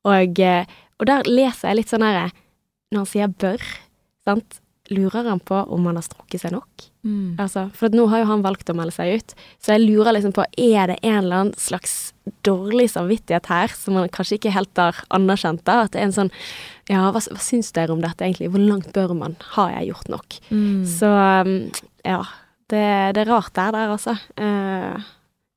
[0.07, 2.29] Og, eh, og der leser jeg litt sånn her
[2.93, 3.63] Når han sier bør,
[4.27, 4.59] sant,
[4.93, 6.89] lurer han på om han har strukket seg nok?
[7.07, 7.37] Mm.
[7.41, 10.35] Altså, for nå har jo han valgt å melde seg ut, så jeg lurer liksom
[10.37, 12.14] på er det en eller annen slags
[12.47, 15.83] dårlig samvittighet her som man kanskje ikke helt har anerkjent, da?
[15.85, 16.33] At det er en sånn
[16.89, 18.51] Ja, hva, hva syns dere om dette egentlig?
[18.53, 19.37] Hvor langt bør man?
[19.55, 20.39] Har jeg gjort nok?
[20.51, 20.83] Mm.
[20.89, 21.55] Så um,
[22.05, 22.21] ja,
[22.73, 22.85] det,
[23.17, 24.17] det er rart det er der, altså.
[24.37, 25.07] Eh,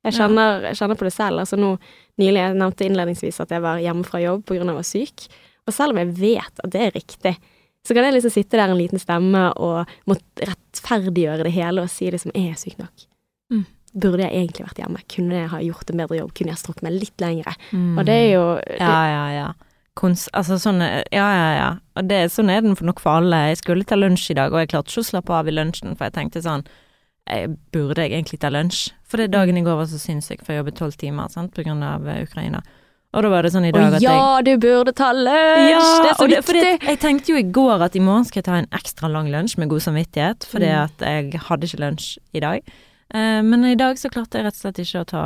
[0.06, 1.42] jeg, kjenner, jeg kjenner på det selv.
[1.44, 1.74] Altså nå
[2.20, 4.62] nylig, jeg nevnte innledningsvis at jeg var hjemme fra jobb pga.
[4.62, 5.28] jeg var syk.
[5.68, 7.34] Og selv om jeg vet at det er riktig,
[7.86, 11.92] så kan jeg liksom sitte der en liten stemme og måtte rettferdiggjøre det hele og
[11.92, 13.04] si liksom er jeg syk nok?
[13.52, 13.66] Mm.
[13.98, 15.00] Burde jeg egentlig vært hjemme?
[15.14, 16.32] Kunne jeg ha gjort en bedre jobb?
[16.38, 17.54] Kunne jeg strukket meg litt lengre?
[17.72, 17.98] Mm.
[17.98, 18.44] Og det er jo
[18.78, 19.48] Ja, ja, ja.
[19.98, 21.70] Kons altså sånn Ja, ja, ja.
[21.98, 23.48] Og det, sånn er den for nok for alle.
[23.50, 25.96] Jeg skulle ta lunsj i dag, og jeg klarte ikke å slappe av i lunsjen,
[25.98, 26.62] for jeg tenkte sånn
[27.28, 28.92] jeg, Burde jeg egentlig ta lunsj?
[29.08, 31.64] For det dagen i går var så sinnssyk, for jeg jobbet tolv timer sant, på
[31.66, 32.62] grunn av eh, Ukraina.
[33.16, 35.70] Og da var det sånn i dag at jeg ja, du burde ta lunsj!
[35.72, 36.72] Ja, det er så det, viktig!
[36.90, 39.56] jeg tenkte jo i går at i morgen skal jeg ta en ekstra lang lunsj
[39.58, 40.82] med god samvittighet, fordi Mm.
[40.84, 42.60] at jeg hadde ikke lunsj i dag.
[43.14, 45.24] Eh, men i dag så klarte jeg rett og slett ikke å ta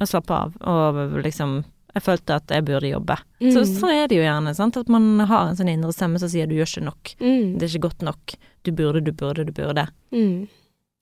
[0.00, 3.16] å slappe av, og liksom Jeg følte at jeg burde jobbe.
[3.42, 3.80] Så Mm.
[3.80, 6.46] sånn er det jo gjerne, sant, at man har en sånn indre stemme som sier
[6.46, 7.58] du gjør ikke nok, Mm.
[7.58, 9.88] det er ikke godt nok, du burde, du burde, du burde.
[10.12, 10.46] Mm.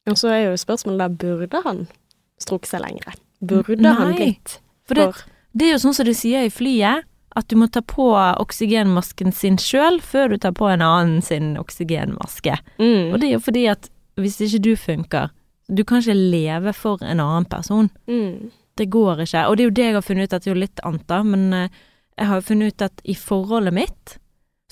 [0.07, 1.89] Og så er jo spørsmålet da, burde han
[2.41, 3.13] strukket seg lengre?
[3.45, 4.61] Burde han Nei, blitt?
[4.87, 7.05] For det, det er jo sånn som de sier i flyet,
[7.37, 8.09] at du må ta på
[8.41, 12.57] oksygenmasken sin sjøl før du tar på en annen sin oksygenmaske.
[12.79, 13.13] mm.
[13.13, 15.31] Og det er jo fordi at hvis ikke du funker,
[15.69, 17.91] du kan ikke leve for en annen person.
[18.09, 18.49] Mm.
[18.79, 19.45] Det går ikke.
[19.49, 21.07] Og det er jo det jeg har funnet ut, at det er jo litt annet
[21.11, 21.85] da, men eh,
[22.19, 24.17] jeg har jo funnet ut at i forholdet mitt,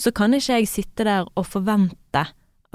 [0.01, 2.27] så kan ikke jeg sitte der og forvente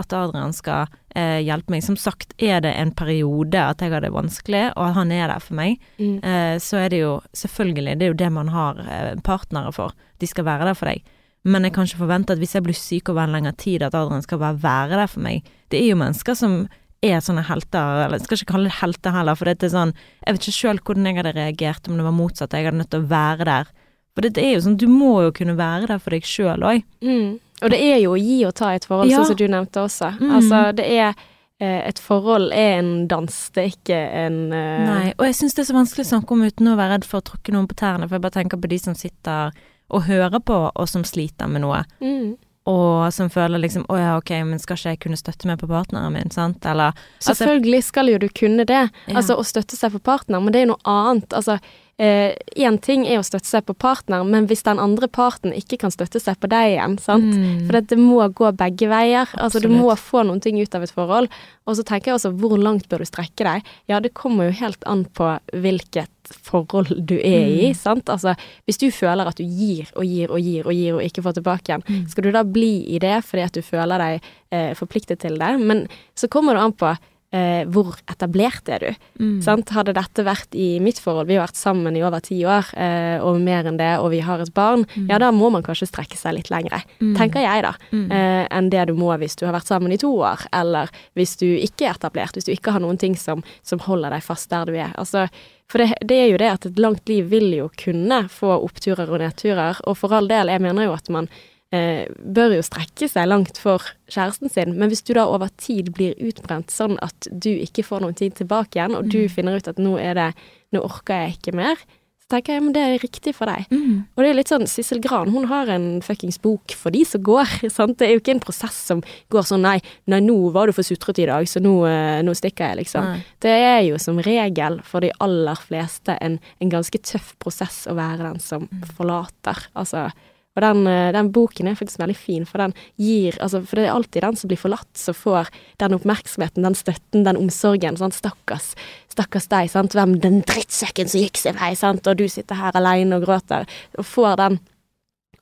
[0.02, 1.84] at Adrian skal eh, hjelpe meg.
[1.86, 5.28] Som sagt er det en periode at jeg har det vanskelig, og at han er
[5.30, 5.82] der for meg.
[6.02, 6.20] Mm.
[6.26, 9.98] Eh, så er det jo selvfølgelig, det er jo det man har eh, partnere for.
[10.22, 11.04] De skal være der for deg.
[11.42, 13.98] Men jeg kan ikke forvente at hvis jeg blir syk over en lengre tid, at
[13.98, 15.48] Adrian skal bare være der for meg.
[15.74, 16.60] Det er jo mennesker som
[17.02, 19.94] er sånne helter, eller jeg skal ikke kalle det helter heller, for det er sånn
[20.26, 22.92] Jeg vet ikke sjøl hvordan jeg hadde reagert om det var motsatt, jeg hadde nødt
[22.94, 23.72] til å være der.
[24.14, 26.84] For det er jo sånn, du må jo kunne være der for deg sjøl òg.
[27.02, 27.40] Mm.
[27.62, 29.22] Og det er jo å gi og ta i et forhold, Ja.
[29.22, 30.10] sånn som du nevnte også.
[30.20, 30.32] Mm.
[30.38, 31.14] Altså, det er
[31.62, 34.86] eh, Et forhold er en dans, det er ikke en uh...
[34.88, 37.06] Nei, og jeg syns det er så vanskelig å snakke om uten å være redd
[37.06, 39.54] for å tråkke noen på tærne, for jeg bare tenker på de som sitter
[39.92, 41.84] og hører på, og som sliter med noe.
[42.02, 42.34] Mm.
[42.70, 45.70] Og som føler liksom å ja, ok, men skal ikke jeg kunne støtte meg på
[45.72, 49.16] partneren min, sant, eller altså, Selvfølgelig skal jo du kunne det, Ja.
[49.18, 51.34] altså å støtte seg på partner, men det er jo noe annet.
[51.34, 51.58] Altså,
[52.00, 55.92] én ting er å støtte seg på partner, men hvis den andre parten ikke kan
[55.94, 57.30] støtte seg på deg igjen, sant.
[57.36, 57.68] Mm.
[57.68, 59.30] For det må gå begge veier.
[59.38, 61.30] Altså, du må få noen ting ut av et forhold.
[61.68, 63.64] Og så tenker jeg også, hvor langt bør du strekke deg?
[63.88, 66.10] Ja, det kommer jo helt an på hvilket
[66.48, 67.76] forhold du er i, Mm.
[67.76, 68.06] sant.
[68.10, 71.22] Altså, hvis du føler at du gir og gir og gir og gir og ikke
[71.22, 72.10] får tilbake igjen, Mm.
[72.10, 75.60] skal du da bli i det fordi at du føler deg eh, forpliktet til det?
[75.60, 76.98] Men så kommer det an på
[77.32, 78.90] eh, hvor etablert er du.
[79.24, 79.42] Mm.
[79.42, 79.70] Sant?
[79.72, 83.20] Hadde dette vært i mitt forhold, vi har vært sammen i over ti år, eh,
[83.24, 86.18] og mer enn det, og vi har et barn, ja da må man kanskje strekke
[86.20, 87.16] seg litt lengre, Mm.
[87.18, 88.12] tenker jeg da, Mm.
[88.12, 91.38] eh, enn det du må hvis du har vært sammen i to år, eller hvis
[91.40, 94.50] du ikke er etablert, hvis du ikke har noen ting som, som holder deg fast
[94.50, 94.92] der du er.
[94.98, 95.28] Altså,
[95.72, 99.08] for det, det er jo det at et langt liv vil jo kunne få oppturer
[99.10, 101.30] og nedturer, og for all del, jeg mener jo at man
[101.76, 105.94] eh, bør jo strekke seg langt for kjæresten sin, men hvis du da over tid
[105.96, 109.72] blir utbrent sånn at du ikke får noen tid tilbake igjen, og du finner ut
[109.72, 110.34] at nå er det
[110.72, 111.80] Nå orker jeg ikke mer,
[112.24, 113.66] så tenker jeg men det er riktig for deg.
[113.76, 114.06] Mm.
[114.16, 117.20] Og det er litt sånn, Sissel Gran hun har en fuckings bok for de som
[117.28, 117.58] går.
[117.76, 117.98] sant?
[118.00, 119.02] Det er jo ikke en prosess som
[119.36, 119.74] går sånn nei,
[120.08, 123.10] nei nå var du for sutrete i dag, så nå, eh, nå stikker jeg, liksom.
[123.10, 123.20] Nei.
[123.44, 128.00] Det er jo som regel for de aller fleste en, en ganske tøff prosess å
[128.00, 129.68] være den som forlater.
[129.76, 130.08] Altså,
[130.52, 133.86] og den, eh, den boken er faktisk veldig fin, for den gir altså, For det
[133.88, 135.48] er alltid den som blir forlatt, som får
[135.80, 137.98] den oppmerksomheten, den støtten, den omsorgen.
[137.98, 138.18] Sant?
[138.18, 138.74] Stakkars,
[139.12, 139.96] stakkars deg, sant.
[139.96, 142.08] Hvem den drittsekken som gikk sin vei, sant.
[142.08, 143.70] Og du sitter her alene og gråter.
[143.98, 144.60] Og får den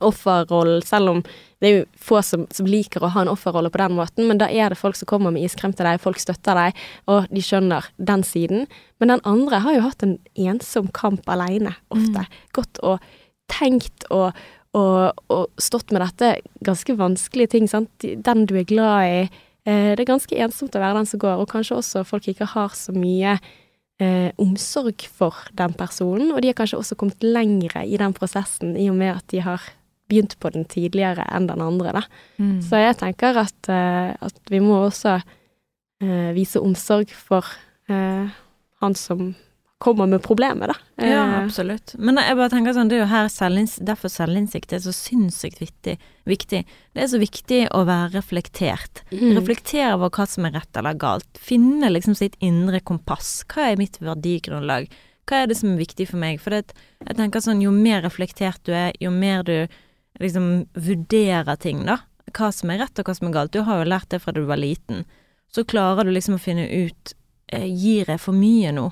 [0.00, 1.22] offerrollen, selv om
[1.60, 4.38] det er jo få som, som liker å ha en offerrolle på den måten, men
[4.40, 6.78] da er det folk som kommer med iskrem til deg, folk støtter deg,
[7.10, 8.64] og de skjønner den siden.
[8.96, 12.24] Men den andre har jo hatt en ensom kamp alene, ofte.
[12.56, 13.04] Gått og
[13.50, 14.32] tenkt og,
[14.76, 16.34] og, og stått med dette
[16.66, 17.90] ganske vanskelige ting, sant.
[18.00, 19.22] Den du er glad i.
[19.66, 22.48] Eh, det er ganske ensomt å være den som går, og kanskje også folk ikke
[22.52, 23.36] har så mye
[24.00, 28.76] eh, omsorg for den personen, og de har kanskje også kommet lengre i den prosessen
[28.78, 29.66] i og med at de har
[30.10, 32.02] begynt på den tidligere enn den andre, da.
[32.42, 32.58] Mm.
[32.66, 37.46] Så jeg tenker at, eh, at vi må også eh, vise omsorg for
[37.90, 38.30] eh,
[38.80, 39.34] han som
[39.80, 40.74] kommer med problemet, da.
[41.00, 41.94] Ja, Eh, absolutt.
[41.98, 45.60] Men jeg bare tenker sånn, det er jo her selvins derfor selvinnsikt er så sinnssykt
[45.62, 45.94] viktig.
[46.28, 46.64] viktig.
[46.94, 49.00] Det er så viktig å være reflektert.
[49.10, 49.32] mm.
[49.38, 51.26] Reflektere over hva som er rett eller galt.
[51.40, 53.44] Finne liksom sitt indre kompass.
[53.48, 54.90] Hva er mitt verdigrunnlag?
[55.26, 56.40] Hva er det som er viktig for meg?
[56.40, 56.74] For det,
[57.06, 59.66] jeg tenker sånn, jo mer reflektert du er, jo mer du
[60.20, 61.98] liksom vurderer ting, da.
[62.36, 63.52] Hva som er rett og hva som er galt.
[63.52, 65.06] Du har jo lært det fra du var liten.
[65.50, 67.14] Så klarer du liksom å finne ut
[67.52, 68.90] eh, Gir jeg for mye nå?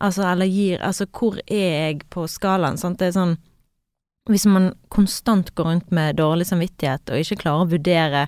[0.00, 2.78] Altså, eller gir Altså, hvor er jeg på skalaen?
[2.80, 2.98] Sant?
[3.00, 3.36] Det er sånn
[4.30, 8.24] Hvis man konstant går rundt med dårlig samvittighet og ikke klarer å vurdere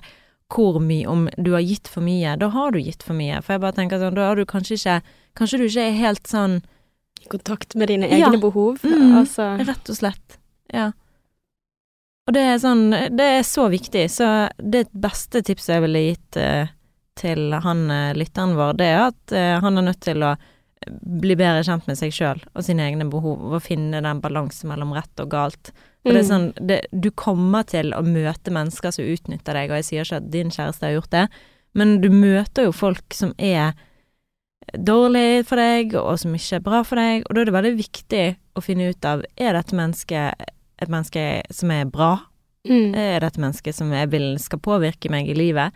[0.53, 3.39] hvor mye Om du har gitt for mye, da har du gitt for mye.
[3.41, 4.97] For jeg bare tenker sånn, da har du kanskje ikke
[5.39, 6.59] Kanskje du ikke er helt sånn
[7.23, 8.27] I kontakt med dine Ja.
[8.27, 8.83] egne behov.
[8.83, 9.17] Mm.
[9.23, 10.37] Altså Rett og slett.
[10.73, 10.91] Ja.
[12.27, 16.37] Og det er sånn Det er så viktig, så det beste tipset jeg ville gitt
[16.37, 16.67] uh,
[17.19, 20.31] til han eh, lytteren vår, det er at uh, han er nødt til å
[21.01, 24.93] bli bedre kjent med seg sjøl og sine egne behov, og finne den balansen mellom
[24.95, 25.71] rett og galt.
[26.03, 26.31] For det er Mm.
[26.31, 30.17] sånn, det, du kommer til å møte mennesker som utnytter deg, og jeg sier ikke
[30.17, 31.29] at din kjæreste har gjort det,
[31.73, 33.73] men du møter jo folk som er
[34.73, 37.77] dårlig for deg, og som ikke er bra for deg, og da er det veldig
[37.77, 40.51] viktig å finne ut av er dette mennesket
[40.83, 42.19] et menneske som er bra,
[42.65, 42.95] Mm.
[42.95, 45.73] er dette mennesket som jeg vil skal påvirke meg i livet.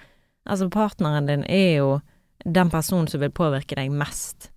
[0.48, 2.02] Altså, partneren din er jo
[2.46, 4.50] den personen som vil påvirke deg mest.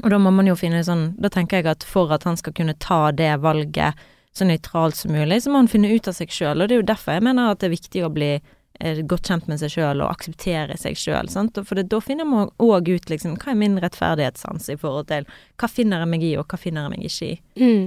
[0.00, 2.54] Og da må man jo finne sånn Da tenker jeg at for at han skal
[2.56, 4.00] kunne ta det valget
[4.32, 6.78] så nøytralt som mulig, så må han finne ut av seg sjøl, og det er
[6.80, 9.74] jo derfor jeg mener at det er viktig å bli eh, godt kjent med seg
[9.74, 11.28] sjøl og akseptere seg sjøl,
[11.58, 15.26] for det, da finner man òg ut liksom hva er min rettferdighetssans i forhold til
[15.60, 17.36] hva finner jeg meg i, og hva finner jeg meg ikke i.
[17.60, 17.84] Mm.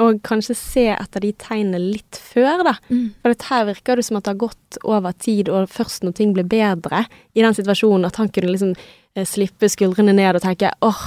[0.00, 2.76] Og kanskje se etter de tegnene litt før, da.
[3.20, 6.14] For dette her virker det som at det har gått over tid, og først når
[6.16, 7.02] ting ble bedre
[7.34, 11.02] i den situasjonen, at han kunne liksom eh, slippe skuldrene ned og tenke åh,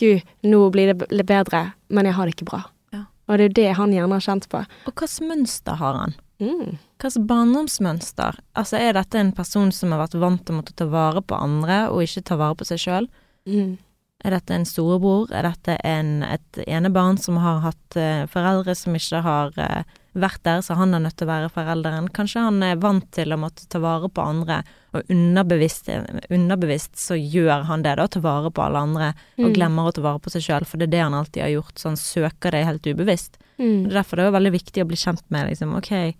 [0.00, 2.62] gud, nå blir det bedre, men jeg har det ikke bra.
[2.94, 3.06] Ja.
[3.26, 4.62] Og det er jo det han gjerne har kjent på.
[4.62, 6.16] Og hvilket mønster har han?
[6.42, 6.76] Mm.
[7.00, 8.38] Slags barndomsmønster?
[8.56, 11.38] Altså, er dette en person som har vært vant til å måtte ta vare på
[11.38, 13.08] andre, og ikke ta vare på seg sjøl?
[13.48, 13.76] Mm.
[14.24, 15.30] Er dette en storebror?
[15.32, 20.42] Er dette en, et enebarn som har hatt uh, foreldre som ikke har eh, vært
[20.46, 22.08] der, så han er nødt til å være forelderen?
[22.16, 24.62] Kanskje han er vant til å måtte ta vare på andre,
[24.96, 25.90] og underbevisst,
[26.32, 29.54] underbevisst så gjør han det, da, ta vare på alle andre, og Mm.
[29.54, 31.74] glemmer å ta vare på seg sjøl, for det er det han alltid har gjort,
[31.76, 33.38] så han søker det helt ubevisst.
[33.58, 33.84] Mm.
[33.84, 36.14] Det er derfor det er jo veldig viktig å bli kjent med, liksom, ok,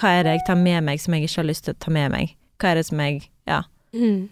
[0.00, 1.90] hva er det jeg tar med meg som jeg ikke har lyst til å ta
[1.90, 2.36] med meg?
[2.58, 3.62] Hva er det som jeg, ja.
[3.94, 4.28] Mm.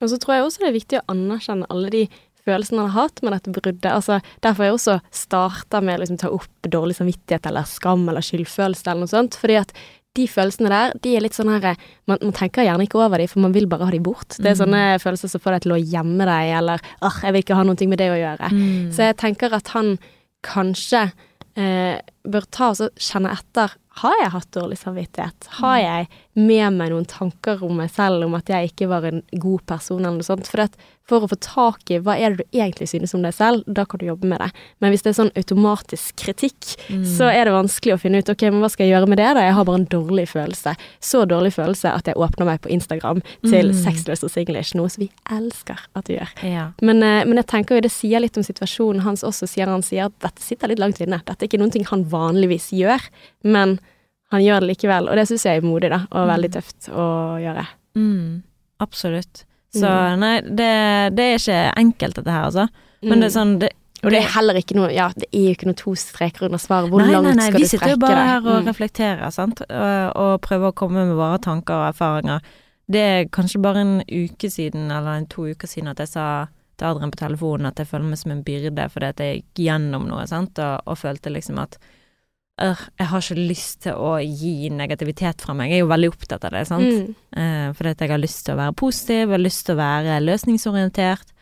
[0.00, 2.08] Og så tror jeg også det er viktig å anerkjenne alle de
[2.48, 3.92] følelsene han har hatt med dette bruddet.
[3.92, 8.08] Altså, derfor har jeg også starta med å liksom, ta opp dårlig samvittighet eller skam
[8.08, 9.38] eller skyldfølelse eller noe sånt.
[9.38, 9.76] Fordi at
[10.18, 11.76] de følelsene der, de er litt sånn her
[12.08, 14.38] man, man tenker gjerne ikke over de, for man vil bare ha de bort.
[14.38, 14.62] Det er mm.
[14.62, 17.66] sånne følelser som får deg til å gjemme deg, eller åh, jeg vil ikke ha
[17.68, 18.52] noe med det å gjøre.
[18.54, 18.88] Mm.
[18.94, 19.94] Så jeg tenker at han
[20.46, 21.04] kanskje
[21.58, 23.76] eh, bør ta og kjenne etter.
[23.98, 25.50] Har jeg hatt dårlig samvittighet?
[25.58, 26.08] Har jeg
[26.38, 29.98] med meg noen tanker om meg selv om at jeg ikke var en god person,
[30.04, 30.46] eller noe sånt?
[30.46, 30.76] For, at,
[31.08, 33.82] for å få tak i hva er det du egentlig synes om deg selv, da
[33.88, 34.50] kan du jobbe med det.
[34.80, 37.02] Men hvis det er sånn automatisk kritikk, Mm.
[37.04, 39.26] så er det vanskelig å finne ut ok, men hva skal jeg gjøre med det
[39.36, 39.42] da?
[39.44, 40.72] Jeg har bare en dårlig følelse.
[41.04, 43.74] Så dårlig følelse at jeg åpner meg på Instagram til Mm.
[43.82, 46.30] Sexless og Singlish, noe som vi elsker at du gjør.
[46.44, 46.70] Ja.
[46.80, 49.82] Men, eh, men jeg tenker jo det sier litt om situasjonen hans også, sier han
[49.82, 51.20] sier at dette sitter litt langt inne.
[51.24, 53.00] Dette er ikke noen ting han vanligvis gjør,
[53.44, 53.78] men
[54.30, 55.08] han gjør det likevel.
[55.08, 56.56] Og det syns jeg er modig, da, og veldig Mm.
[56.58, 57.06] tøft å
[57.42, 57.66] gjøre.
[57.96, 58.42] Mm,
[58.80, 59.44] absolutt.
[59.74, 60.18] Så Mm.
[60.20, 62.68] nei, det, det er ikke enkelt dette her, altså.
[63.02, 63.72] Men det er sånn det,
[64.04, 66.58] Og det er heller ikke noe Ja, det er jo ikke noe to streker under
[66.58, 66.88] svaret.
[66.90, 68.68] Hvor nei, langt nei, nei, skal vi sitter jo bare her og Mm.
[68.68, 72.40] reflekterer, sant, og, og prøver å komme med våre tanker og erfaringer.
[72.90, 76.46] Det er kanskje bare en uke siden, eller en to uker siden, at jeg sa
[76.78, 79.66] til Adrian på telefonen at jeg føler meg som en byrde fordi at jeg gikk
[79.66, 81.76] gjennom noe, sant, og, og følte liksom at
[82.58, 85.70] jeg har ikke lyst til å gi negativitet fra meg.
[85.70, 86.82] Jeg er jo veldig opptatt av det, sant.
[86.82, 87.14] Mm.
[87.38, 89.82] Eh, fordi at jeg har lyst til å være positiv, jeg har lyst til å
[89.82, 91.34] være løsningsorientert.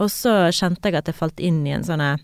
[0.00, 2.16] Og så kjente jeg at jeg falt inn i en sånn eh,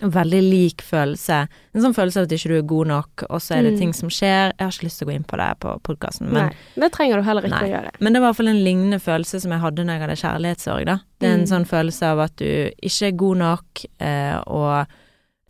[0.00, 1.42] veldig lik følelse.
[1.74, 3.78] En sånn følelse av at ikke du er god nok, og så er det Mm.
[3.78, 4.52] ting som skjer.
[4.56, 6.92] Jeg har ikke lyst til å gå inn på det på podkasten, men, Nei, det
[6.92, 7.68] trenger du heller ikke Nei.
[7.68, 7.90] å gjøre.
[8.00, 10.22] men det var i hvert fall en lignende følelse som jeg hadde når jeg hadde
[10.24, 10.98] kjærlighetssorg, da.
[11.20, 11.50] Det er en Mm.
[11.52, 14.86] sånn følelse av at du ikke er god nok, eh, og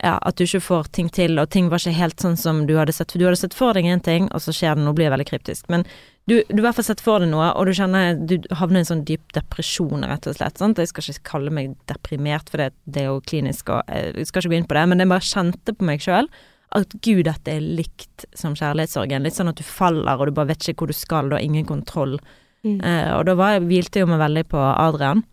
[0.01, 2.73] ja, at du ikke får ting til, og ting var ikke helt sånn som du
[2.79, 4.97] hadde sett for Du hadde sett for deg en ting, og så skjer det noe,
[4.97, 5.67] blir veldig kryptisk.
[5.69, 5.85] Men
[6.29, 8.81] du, du har i hvert fall sett for deg noe, og du kjenner Du havner
[8.81, 10.57] i en sånn dyp depresjon, rett og slett.
[10.61, 10.81] Sant?
[10.81, 14.29] Jeg skal ikke kalle meg deprimert, for det, det er jo klinisk, og eh, jeg
[14.31, 16.31] skal ikke gå inn på det, men jeg bare kjente på meg sjøl
[16.71, 19.25] at gud, dette er likt som kjærlighetssorgen.
[19.25, 21.43] Litt sånn at du faller, og du bare vet ikke hvor du skal, du har
[21.43, 22.15] ingen kontroll.
[22.63, 22.77] Mm.
[22.79, 25.25] Eh, og da var jeg, hvilte jeg meg veldig på Adrian,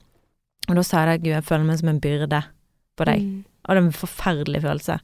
[0.69, 2.43] og da sa jeg at gud, jeg føler meg som en byrde
[2.99, 3.23] på deg.
[3.25, 3.58] Mm.
[3.69, 4.99] Og det er en forferdelig følelse.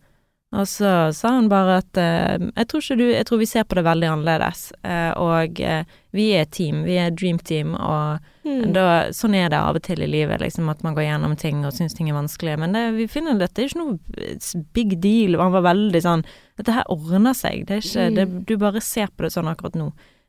[0.54, 3.74] Og så sa han bare at eh, jeg, tror du, jeg tror vi ser på
[3.74, 5.82] det veldig annerledes, eh, og eh,
[6.14, 8.74] vi er et team, vi er dream team, og Mm.
[8.76, 11.62] da, sånn er det av og til i livet, liksom, at man går gjennom ting
[11.64, 15.38] og syns ting er vanskelig, men det, vi finner dette er ikke noe big deal,
[15.40, 16.24] han var veldig sånn
[16.60, 18.44] Dette her ordner seg, det er ikke det, Mm.
[18.44, 19.86] Du bare ser på det sånn akkurat nå.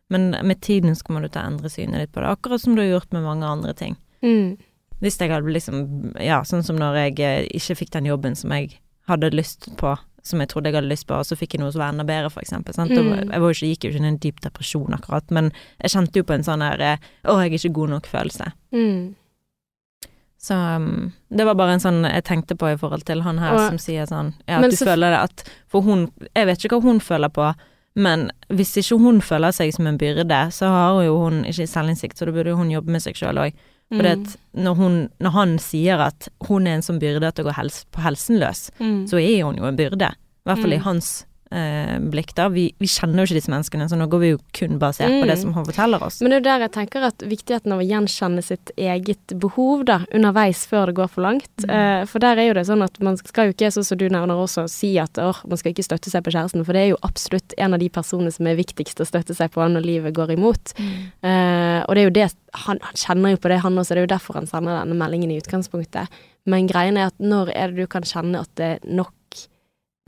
[0.09, 2.73] Men med tiden så kommer du til å endre synet ditt på det, akkurat som
[2.77, 3.97] du har gjort med mange andre ting.
[4.23, 4.55] Mm.
[5.01, 8.51] Hvis jeg hadde liksom Ja, sånn som når jeg eh, ikke fikk den jobben som
[8.51, 11.62] jeg hadde lyst på, som jeg trodde jeg hadde lyst på, og så fikk jeg
[11.62, 12.73] noe som var enda bedre, for eksempel.
[12.73, 12.89] Sant?
[12.89, 13.29] Mm.
[13.29, 15.51] Jeg var jo ikke, gikk jo ikke inn i en dyp depresjon akkurat, men
[15.84, 18.47] jeg kjente jo på en sånn her eh, Å, jeg er ikke god nok-følelse.
[18.73, 19.13] Mm.
[20.45, 23.53] Så um, det var bare en sånn jeg tenkte på i forhold til han her
[23.55, 26.60] Og- som sier sånn Ja, at du så- føler det at For hun Jeg vet
[26.65, 27.47] ikke hva hun føler på,
[27.95, 32.17] men hvis ikke hun føler seg som en byrde, så har jo hun ikke selvinnsikt,
[32.17, 33.53] så da burde hun jobbe med seg sjøl òg.
[33.93, 34.05] For Mm.
[34.25, 37.53] at når, hun, når han sier at hun er en sånn byrde at det går
[37.53, 39.05] hels, på helsen løs, Mm.
[39.07, 40.09] så er hun jo en byrde.
[40.11, 40.83] I hvert fall i Mm.
[40.83, 42.49] hans eh, blikk, da.
[42.51, 45.25] Vi, vi kjenner jo ikke disse menneskene, så nå går vi jo kun basert på
[45.29, 45.41] det Mm.
[45.41, 46.19] som han forteller oss.
[46.21, 49.85] Men det er jo der jeg tenker at viktigheten av å gjenkjenne sitt eget behov
[49.87, 51.49] da, underveis før det går for langt.
[51.65, 51.73] Mm.
[51.75, 54.07] Eh, for der er jo det sånn at man skal jo ikke, sånn som du
[54.09, 56.89] nevner også, si at åh, man skal ikke støtte seg på kjæresten, for det er
[56.93, 60.13] jo absolutt en av de personene som er viktigst å støtte seg på når livet
[60.17, 60.75] går imot.
[61.23, 62.29] Eh, og det er jo det,
[62.65, 64.97] han, han kjenner jo på det, han også, det er jo derfor han sender denne
[64.99, 66.11] meldingen i utgangspunktet.
[66.45, 69.13] Men greien er at når er det du kan kjenne at det er nok,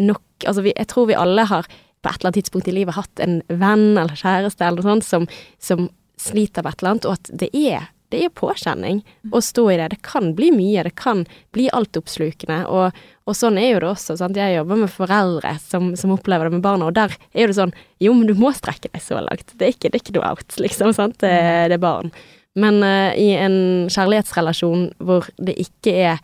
[0.03, 2.93] nok Altså vi, jeg tror vi alle har på et eller annet tidspunkt i livet
[2.93, 5.23] hatt en venn eller kjæreste eller noe sånt som,
[5.57, 5.87] som
[6.21, 9.01] sliter med et eller annet, og at det er det er påkjenning
[9.35, 9.89] å stå i det.
[9.91, 12.61] Det kan bli mye, det kan bli altoppslukende.
[12.71, 12.95] Og,
[13.27, 14.15] og sånn er jo det også.
[14.19, 14.39] Sant?
[14.39, 17.75] Jeg jobber med foreldre som, som opplever det med barna, og der er det sånn
[18.03, 19.51] Jo, men du må strekke deg så langt.
[19.57, 20.95] Det er ikke, det er ikke noe out, liksom.
[20.95, 21.19] Sant?
[21.23, 21.33] Det,
[21.67, 22.13] det er barn.
[22.57, 23.59] Men uh, i en
[23.91, 26.23] kjærlighetsrelasjon hvor det ikke er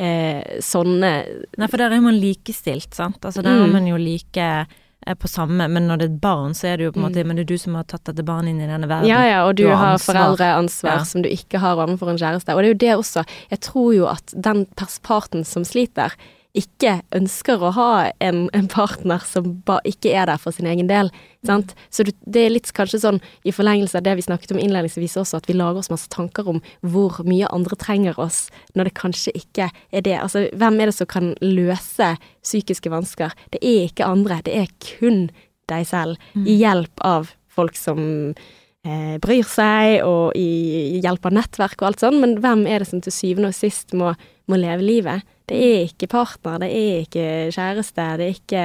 [0.00, 1.10] eh, sånne
[1.60, 3.20] Nei, for der er man likestilt, sant.
[3.20, 3.72] Altså der er Mm.
[3.76, 4.36] man jo like
[5.06, 7.06] eh, på samme, men når det er et barn, så er det jo på en
[7.08, 7.26] måte Mm.
[7.28, 9.08] Men det er du som har tatt dette barnet inn i denne verden.
[9.08, 11.04] Ja, ja, og du, Du har har foreldreansvar Ja.
[11.04, 12.54] som du ikke har overfor en kjæreste.
[12.54, 13.24] Og det er jo det også.
[13.50, 14.66] Jeg tror jo at den
[15.02, 16.12] parten som sliter,
[16.56, 17.90] ikke ønsker å ha
[18.22, 21.12] en, en partner som ba, ikke er der for sin egen del.
[21.46, 21.74] Sant?
[21.94, 25.40] Så det er litt kanskje sånn i forlengelse av det vi snakket om innledningsvis også,
[25.40, 29.34] at vi lager oss masse tanker om hvor mye andre trenger oss, når det kanskje
[29.38, 30.16] ikke er det.
[30.18, 33.36] Altså, hvem er det som kan løse psykiske vansker?
[33.54, 35.28] Det er ikke andre, det er kun
[35.70, 38.00] deg selv, i hjelp av folk som
[38.82, 40.50] eh, bryr seg, og i
[40.96, 43.56] i hjelp av nettverk og alt sånn, men hvem er det som til syvende og
[43.56, 44.14] sist må,
[44.50, 45.22] må leve livet?
[45.50, 48.64] Det er ikke partner, det er ikke kjæreste, det er ikke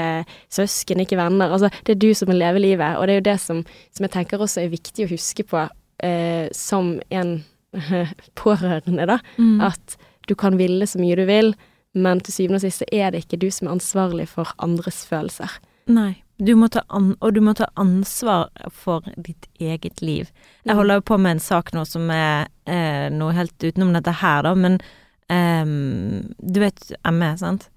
[0.53, 1.49] søsken, ikke venner.
[1.55, 3.63] Altså, det er du som må leve livet, og det er jo det som,
[3.95, 5.63] som jeg tenker også er viktig å huske på
[6.05, 7.39] eh, som en
[8.41, 9.19] pårørende, da.
[9.37, 9.61] Mm.
[9.65, 9.97] At
[10.29, 11.55] du kan ville så mye du vil,
[11.95, 15.05] men til syvende og sist så er det ikke du som er ansvarlig for andres
[15.09, 15.57] følelser.
[15.87, 16.21] Nei.
[16.35, 20.27] Du og du må ta ansvar for ditt eget liv.
[20.65, 20.77] Jeg Mm.
[20.77, 24.41] holder jo på med en sak nå som er eh, noe helt utenom dette her,
[24.43, 24.81] da, men
[25.29, 27.69] ehm, du vet ME, sant?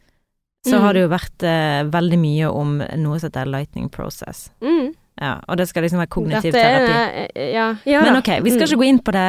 [0.66, 0.80] Så Mm.
[0.82, 4.50] har det jo vært uh, veldig mye om noe som heter lightning process.
[4.60, 4.92] Mm.
[5.20, 7.52] Ja, og det skal liksom være kognitiv Dette er- terapi.
[7.54, 7.74] Ja.
[7.86, 8.02] ja.
[8.02, 9.22] Men ok, vi skal ikke gå inn på det,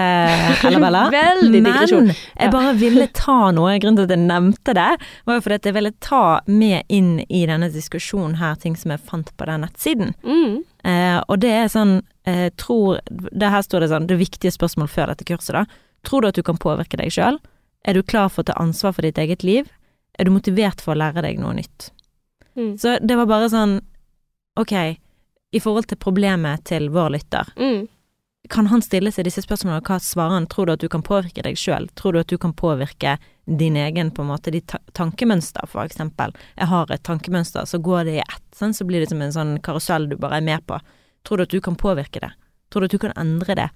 [0.67, 1.03] Ella Bella.
[1.15, 2.08] Veldig digresjon.
[2.12, 3.77] Men jeg bare ville ta noe.
[3.82, 4.89] Grunnen til at jeg nevnte det,
[5.25, 8.91] var jo fordi at jeg ville ta med inn i denne diskusjonen her ting som
[8.93, 10.13] jeg fant på den nettsiden.
[10.25, 10.60] Mm.
[10.86, 14.88] Eh, og det er sånn eh, tror det Her står det sånn Det viktige spørsmål
[14.93, 15.65] før dette kurset, da.
[16.05, 17.39] Tror du at du kan påvirke deg sjøl?
[17.87, 19.69] Er du klar for å ta ansvar for ditt eget liv?
[20.19, 21.91] Er du motivert for å lære deg noe nytt?
[22.57, 22.73] Mm.
[22.81, 23.79] Så det var bare sånn
[24.59, 24.73] Ok,
[25.55, 27.87] i forhold til problemet til vår lytter, Mm.
[28.49, 30.47] kan han stille seg disse spørsmålene, og hva svarer han?
[30.47, 31.87] Tror du at du kan påvirke deg sjøl?
[31.95, 35.85] Tror du at du kan påvirke din egen, på en måte, ditt ta tankemønster, for
[35.85, 36.33] eksempel?
[36.57, 39.31] Jeg har et tankemønster, så går det i ett, sånn, så blir det som en
[39.31, 40.79] sånn karusell du bare er med på.
[41.23, 42.31] Tror du at du kan påvirke det?
[42.69, 43.69] Tror du at du kan endre det?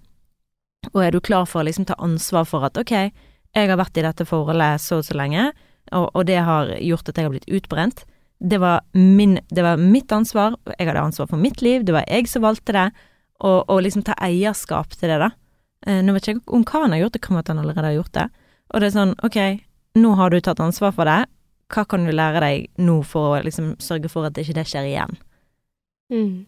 [0.93, 3.11] Og er du klar for å liksom ta ansvar for at ok,
[3.53, 5.51] jeg har vært i dette forholdet så og så lenge,
[5.93, 8.05] og, og det har gjort at jeg har blitt utbrent.
[8.43, 12.07] Det var, min, det var mitt ansvar, jeg hadde ansvar for mitt liv, det var
[12.09, 12.87] jeg som valgte det,
[13.43, 15.29] og, og liksom ta eierskap til det, da.
[15.87, 17.61] Eh, nå vet jeg ikke om hva han har gjort, det kan være at han
[17.63, 18.25] allerede har gjort det.
[18.73, 19.39] Og det er sånn, ok,
[19.99, 21.21] nå har du tatt ansvar for det,
[21.73, 24.89] hva kan du lære deg nå for å liksom sørge for at ikke det skjer
[24.89, 25.15] igjen?
[26.13, 26.43] Mm.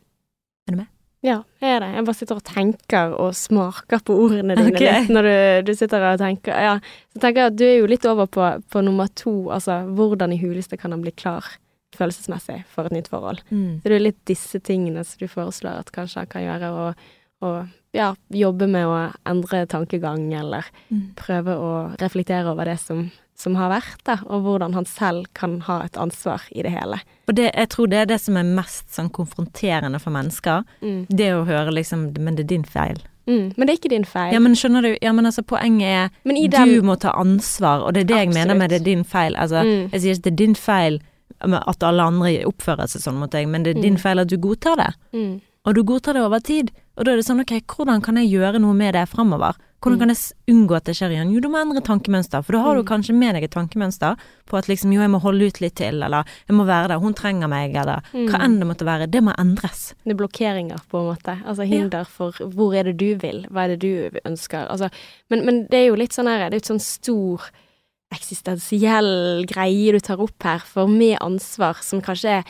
[0.65, 0.91] Er du med?
[1.25, 1.89] Ja, jeg er det.
[1.95, 4.99] Jeg bare sitter og tenker og smaker på ordene dine okay.
[5.01, 5.35] litt når du,
[5.71, 6.53] du sitter og tenker.
[6.67, 6.75] Ja,
[7.15, 10.35] så tenker jeg at du er jo litt over på, på nummer to, altså hvordan
[10.35, 11.47] i huleste kan han bli klar
[11.95, 13.41] følelsesmessig for et nytt forhold.
[13.49, 13.79] Mm.
[13.81, 17.05] Så det er litt disse tingene som du foreslår at kanskje han kan gjøre, og,
[17.47, 18.97] og ja, jobbe med å
[19.31, 21.15] endre tankegang, eller Mm.
[21.17, 21.69] prøve å
[22.01, 25.97] reflektere over det som, som har vært, da, og hvordan han selv kan ha et
[25.99, 27.01] ansvar i det hele.
[27.27, 31.05] Og det, jeg tror det er det som er mest sånn konfronterende for mennesker, Mm.
[31.09, 32.97] det å høre liksom, men det er din feil.
[33.27, 33.53] Mm.
[33.57, 34.33] Men det er ikke din feil.
[34.33, 37.81] Ja, men skjønner du, ja, men altså poenget er, Men i du må ta ansvar,
[37.85, 39.35] og det er det jeg mener med det er din feil.
[39.35, 39.89] Altså, Mm.
[39.91, 40.99] jeg sier ikke det er din feil
[41.41, 43.99] at alle andre oppfører seg sånn mot deg, men det er din Mm.
[43.99, 44.93] feil at du godtar det.
[45.13, 45.41] mm.
[45.67, 46.69] Og du godtar det over tid.
[46.95, 49.55] Og da er det sånn, ok, hvordan kan jeg gjøre noe med det fremover?
[49.81, 49.99] Hvordan Mm.
[49.99, 51.31] kan jeg unngå at det skjer igjen?
[51.33, 52.87] Jo, du må endre tankemønster, for da har du Mm.
[52.87, 56.01] kanskje med deg et tankemønster på at liksom, jo, jeg må holde ut litt til,
[56.01, 58.41] eller jeg må være der, hun trenger meg, eller hva Mm.
[58.41, 59.11] enn det måtte være.
[59.11, 59.93] Det må endres.
[60.03, 61.43] Det er blokkeringer, på en måte.
[61.45, 64.67] Altså hinder for hvor er det du vil, hva er det du ønsker.
[64.71, 64.89] Altså,
[65.29, 67.51] men, men det er jo litt sånn her, det er jo et sånn stor
[68.13, 72.43] eksistensiell greie du tar opp her, for med ansvar, som kanskje er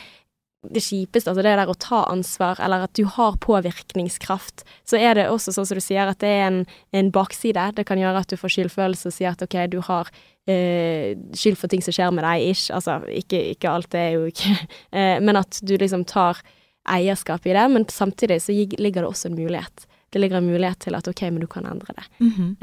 [0.70, 5.18] det kjipeste, altså det der å ta ansvar, eller at du har påvirkningskraft, så er
[5.18, 6.60] det også sånn som du sier, at det er en,
[6.96, 7.68] en bakside.
[7.76, 10.10] Det kan gjøre at du får skyldfølelse og sier at ok, du har
[10.50, 12.70] eh, skyld for ting som skjer med deg, ish.
[12.74, 14.54] Altså, ikke, ikke alt, det er jo ikke
[14.96, 16.42] eh, Men at du liksom tar
[16.86, 19.86] eierskap i det, men samtidig så ligger det også en mulighet.
[20.14, 22.06] Det ligger en mulighet til at ok, men du kan endre det.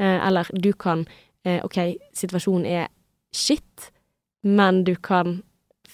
[0.00, 1.04] Eh, eller du kan
[1.44, 1.78] eh, Ok,
[2.16, 2.88] situasjonen er
[3.34, 3.90] shit,
[4.42, 5.42] men du kan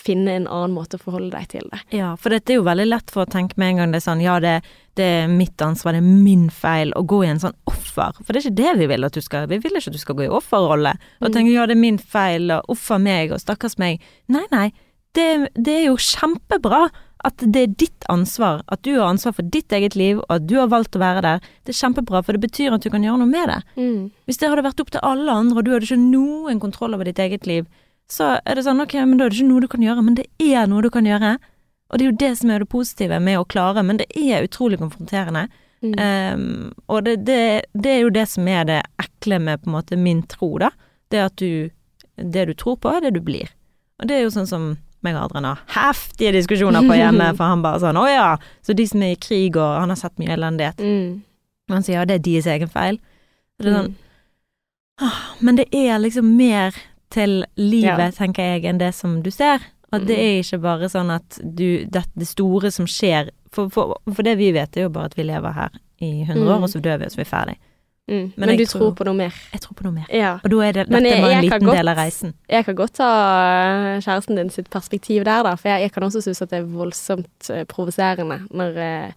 [0.01, 1.81] finne en annen måte å forholde deg til det.
[1.97, 4.07] Ja, for dette er jo veldig lett for å tenke med en gang det er
[4.09, 4.55] sånn, ja, det,
[4.99, 8.17] det er mitt ansvar, det er min feil, å gå i en sånn offer.
[8.25, 10.03] For det er ikke det vi vil at du skal, vi vil ikke at du
[10.03, 11.35] skal gå i offerrolle, og Mm.
[11.37, 14.01] tenke ja, det er min feil, og uffa meg, og stakkars meg.
[14.29, 14.69] Nei, nei,
[15.15, 16.89] det, det er jo kjempebra
[17.23, 20.47] at det er ditt ansvar, at du har ansvar for ditt eget liv, og at
[20.49, 21.43] du har valgt å være der.
[21.69, 23.59] Det er kjempebra, for det betyr at du kan gjøre noe med det.
[23.77, 24.07] Mm.
[24.25, 27.05] Hvis det hadde vært opp til alle andre, og du hadde ikke noen kontroll over
[27.11, 27.67] ditt eget liv,
[28.11, 30.19] så er det sånn, ok, men da er det ikke noe du kan gjøre, men
[30.19, 31.37] det er noe du kan gjøre.
[31.91, 34.47] Og det er jo det som er det positive med å klare, men det er
[34.47, 35.47] utrolig konfronterende.
[35.81, 35.95] Mm.
[35.97, 37.41] Um, og det, det,
[37.73, 40.73] det er jo det som er det ekle med på en måte min tro, da.
[41.11, 41.71] Det at du
[42.21, 43.49] Det du tror på, er det du blir.
[43.99, 44.65] Og det er jo sånn som
[45.01, 48.27] meg og Adrian har heftige diskusjoner på hjemme, for han bare sånn Å ja,
[48.61, 50.83] så de som er i krig og Han har sett mye elendighet.
[50.85, 51.23] Mm.
[51.73, 53.01] Han sier ja, det er deres egen feil.
[53.57, 54.07] Og det er sånn Mm.
[55.41, 56.77] Men det er liksom mer
[57.11, 58.11] til livet, Ja.
[58.11, 59.59] tenker jeg, enn det som du ser.
[59.93, 60.23] At det Mm.
[60.23, 64.37] er ikke bare sånn at du Det, det store som skjer for, for, for det
[64.39, 65.71] vi vet, er jo bare at vi lever her
[66.01, 66.63] i 100 år, Mm.
[66.63, 67.57] og så dør vi, og så er vi ferdig.
[68.09, 68.33] Mm.
[68.37, 69.33] Men Men, du tror- tror på noe mer.
[69.53, 70.07] Jeg tror på noe mer.
[70.11, 70.39] Ja.
[70.45, 72.35] Og da er det, dette jeg- bare en liten godt- del av reisen.
[72.49, 76.23] Jeg kan godt ta kjæresten din sitt perspektiv der, da, for jeg, jeg kan også
[76.23, 79.13] synes at det er voldsomt eh, provoserende når eh,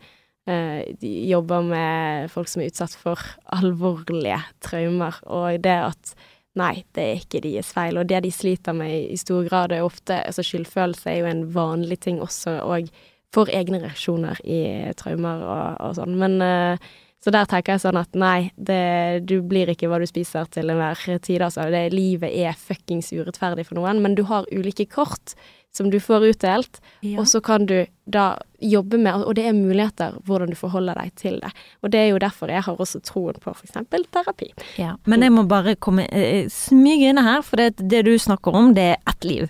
[0.48, 3.18] eh, de jobber med folk som er utsatt for
[3.54, 6.14] alvorlige traumer, og det at
[6.60, 7.98] Nei, det er ikke deres feil.
[7.98, 11.48] Og det de sliter med i, stor grad, er ofte altså Skyldfølelse er jo en
[11.56, 12.92] vanlig ting også, og
[13.34, 14.60] for egne reaksjoner i
[15.00, 16.14] traumer og, og sånn.
[16.22, 16.92] Men eh,
[17.24, 20.70] så der tenker jeg sånn at nei, det, du blir ikke hva du spiser til
[20.70, 21.70] enhver tid, altså.
[21.72, 25.38] Det, livet er fuckings urettferdig for noen, men du har ulike kort
[25.74, 26.80] som du får utdelt,
[27.18, 31.14] og så kan du da jobbe med, og det er muligheter hvordan du forholder deg
[31.18, 31.50] til det.
[31.82, 34.52] Og det er jo derfor jeg har også troen på eksempel terapi.
[34.78, 38.54] Ja, men jeg må bare komme eh, smyge inne her, for det, det du snakker
[38.56, 39.50] om, det er ett liv.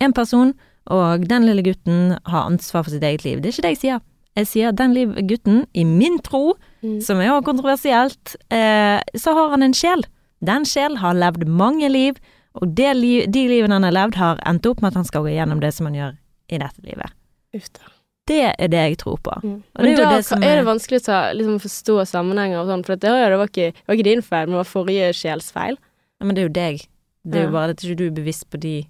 [0.00, 0.54] Én person,
[0.86, 3.42] og den lille gutten har ansvar for sitt eget liv.
[3.42, 4.00] Det er ikke det jeg sier.
[4.36, 6.96] Jeg sier at den liv, gutten, i min tro, Mm.
[7.00, 10.00] som er jo kontroversielt, eh, så har han en sjel.
[10.42, 12.16] Den sjel har levd mange liv,
[12.54, 15.22] og det liv, de livene han har levd, har endt opp med at han skal
[15.24, 16.16] gå gjennom det som han gjør
[16.52, 17.10] i dette livet.
[17.56, 17.80] Ufta.
[18.28, 19.32] Det er det jeg tror på.
[19.42, 19.62] Mm.
[19.74, 21.96] Og det er Men da det som er er- det vanskelig å ta, liksom, forstå
[22.06, 24.60] sammenhenger og sånn, for det, det, var ikke, det var ikke din feil, men det
[24.62, 25.76] var forrige sjelsfeil.
[26.20, 26.86] Ja, men det er jo deg.
[27.24, 27.46] Det er Ja.
[27.48, 28.86] jo bare at ikke du er bevisst på de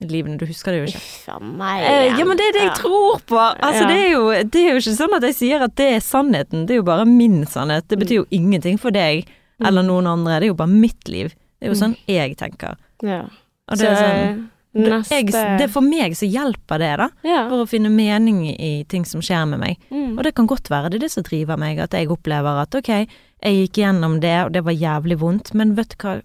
[0.00, 0.38] livene.
[0.38, 1.02] Du husker det jo ikke.
[1.02, 1.82] Uffa meg.
[1.82, 2.74] Eh, Ja, men det er det jeg Ja.
[2.74, 3.38] tror på!
[3.38, 3.88] Altså, Ja.
[3.88, 6.66] det, er jo, det er jo ikke sånn at jeg sier at det er sannheten,
[6.66, 7.88] det er jo bare min sannhet.
[7.88, 9.26] Det betyr jo ingenting for deg
[9.60, 11.34] eller noen andre, det er jo bare mitt liv.
[11.58, 12.78] Det er jo sånn jeg tenker.
[13.02, 13.24] Ja.
[13.68, 14.46] Og det er sånn
[14.78, 17.08] neste jeg, det for meg så hjelper det, da.
[17.26, 17.44] Ja.
[17.50, 19.80] For å finne mening i ting som skjer med meg.
[19.90, 20.16] Mm.
[20.16, 22.76] Og det kan godt være det er det som driver meg, at jeg opplever at
[22.78, 26.18] ok, jeg gikk gjennom det, og det var jævlig vondt, men vet du hva,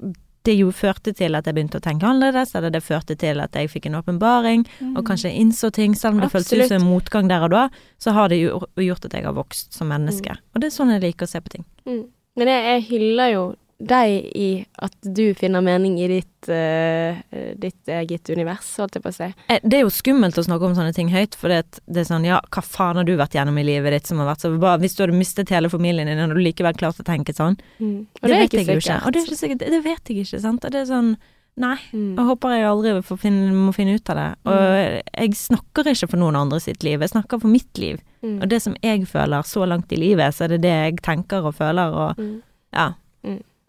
[0.44, 3.56] det jo førte til at jeg begynte å tenke annerledes, eller det førte til at
[3.56, 6.90] jeg fikk en åpenbaring, og kanskje innså ting, selv om det føltes ut som en
[6.90, 7.62] motgang der og da,
[8.02, 10.36] så har det jo gjort at jeg har vokst som menneske.
[10.52, 11.64] Og det er sånn jeg liker å se på ting.
[11.88, 12.04] Mm.
[12.42, 13.46] Men jeg, jeg hyller jo
[13.84, 14.48] deg i
[14.80, 17.20] at du finner mening i ditt, uh,
[17.60, 19.28] ditt eget univers, holdt jeg på å si.
[19.50, 22.10] Eh, Det er jo skummelt å snakke om sånne ting høyt, for det, det er
[22.10, 24.54] sånn, ja, hva faen har du vært gjennom i livet ditt som har vært så
[24.58, 24.78] bra?
[24.80, 27.60] Hvis du hadde mistet hele familien din, hadde du likevel klart å tenke sånn?
[27.82, 29.00] Og Det, er vet ikke jeg jo ikke.
[29.06, 30.66] Og det er ikke sikkert, det vet jeg ikke, sant?
[30.66, 31.14] Og det er sånn,
[31.56, 32.16] nei, Mm.
[32.18, 34.30] jeg håper jeg aldri får finne, må finne ut av det.
[34.50, 38.00] Og jeg snakker ikke for noen andre sitt liv, jeg snakker for mitt liv.
[38.24, 38.42] Mm.
[38.42, 41.46] Og det som jeg føler så langt i livet, så er det det jeg tenker
[41.46, 42.42] og føler, og Mm.
[42.74, 42.94] ja.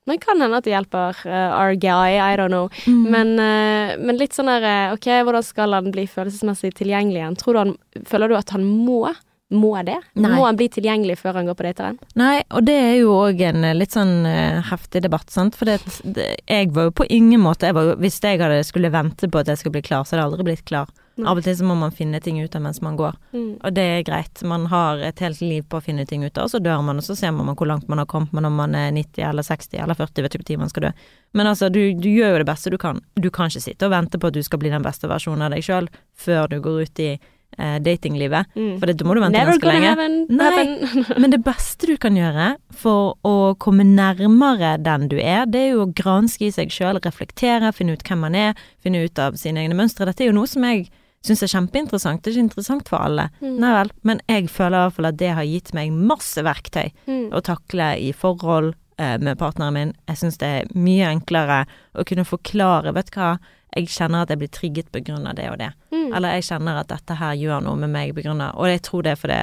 [0.06, 2.68] Men kan hende at det hjelper uh, our guy, I don't know.
[2.84, 3.04] Mm.
[3.10, 7.38] Men, uh, men litt sånn der eh, OK, hvordan skal han bli følelsesmessig tilgjengelig igjen?
[7.40, 7.76] Tror du han,
[8.10, 9.06] føler du at han må?
[9.54, 9.96] Må det?
[10.18, 10.32] Nei.
[10.34, 11.98] Må han bli tilgjengelig før han går på dateren?
[12.18, 15.56] Nei, og det er jo òg en litt sånn uh, heftig debatt, sant.
[15.56, 19.52] For jeg var jo på ingen måte var Hvis jeg hadde skulle vente på at
[19.52, 20.92] jeg skulle bli klar, så hadde jeg aldri blitt klar.
[21.16, 21.28] Nei.
[21.30, 23.14] Av og til så må man finne ting ut av mens man går.
[23.36, 23.50] Mm.
[23.62, 24.42] Og det er greit.
[24.42, 27.06] Man har et helt liv på å finne ting ut av, så dør man, og
[27.06, 29.78] så ser man hvor langt man har kommet med når man er 90 eller 60
[29.84, 30.92] eller 40, vet hvor tid man skal dø.
[31.38, 32.98] Men altså, du, du gjør jo det beste du kan.
[33.14, 35.54] Du kan ikke sitte og vente på at du skal bli den beste versjonen av
[35.54, 35.86] deg sjøl
[36.18, 38.72] før du går ut i eh, datinglivet, Mm.
[38.80, 40.26] for det, da må du vente Never ganske lenge.
[40.34, 41.18] Nei.
[41.22, 45.70] Men det beste du kan gjøre for å komme nærmere den du er, det er
[45.76, 49.38] jo å granske i seg sjøl, reflektere, finne ut hvem man er, finne ut av
[49.38, 50.06] sine egne mønstre.
[50.10, 50.88] Dette er jo noe som jeg
[51.24, 52.22] syns er kjempeinteressant.
[52.22, 53.28] Det er ikke interessant for alle.
[53.40, 53.56] Mm.
[53.62, 56.90] Nei vel, men jeg føler i hvert fall at det har gitt meg masse verktøy
[57.08, 57.30] Mm.
[57.32, 59.92] å takle i forhold eh, med partneren min.
[60.08, 61.64] Jeg syns det er mye enklere
[61.94, 63.34] å kunne forklare, vet du hva,
[63.74, 64.92] jeg kjenner at jeg blir trigget
[65.26, 65.72] av det og det.
[65.90, 66.12] Mm.
[66.14, 69.12] Eller jeg kjenner at dette her gjør noe med meg av Og jeg tror det
[69.14, 69.40] er for det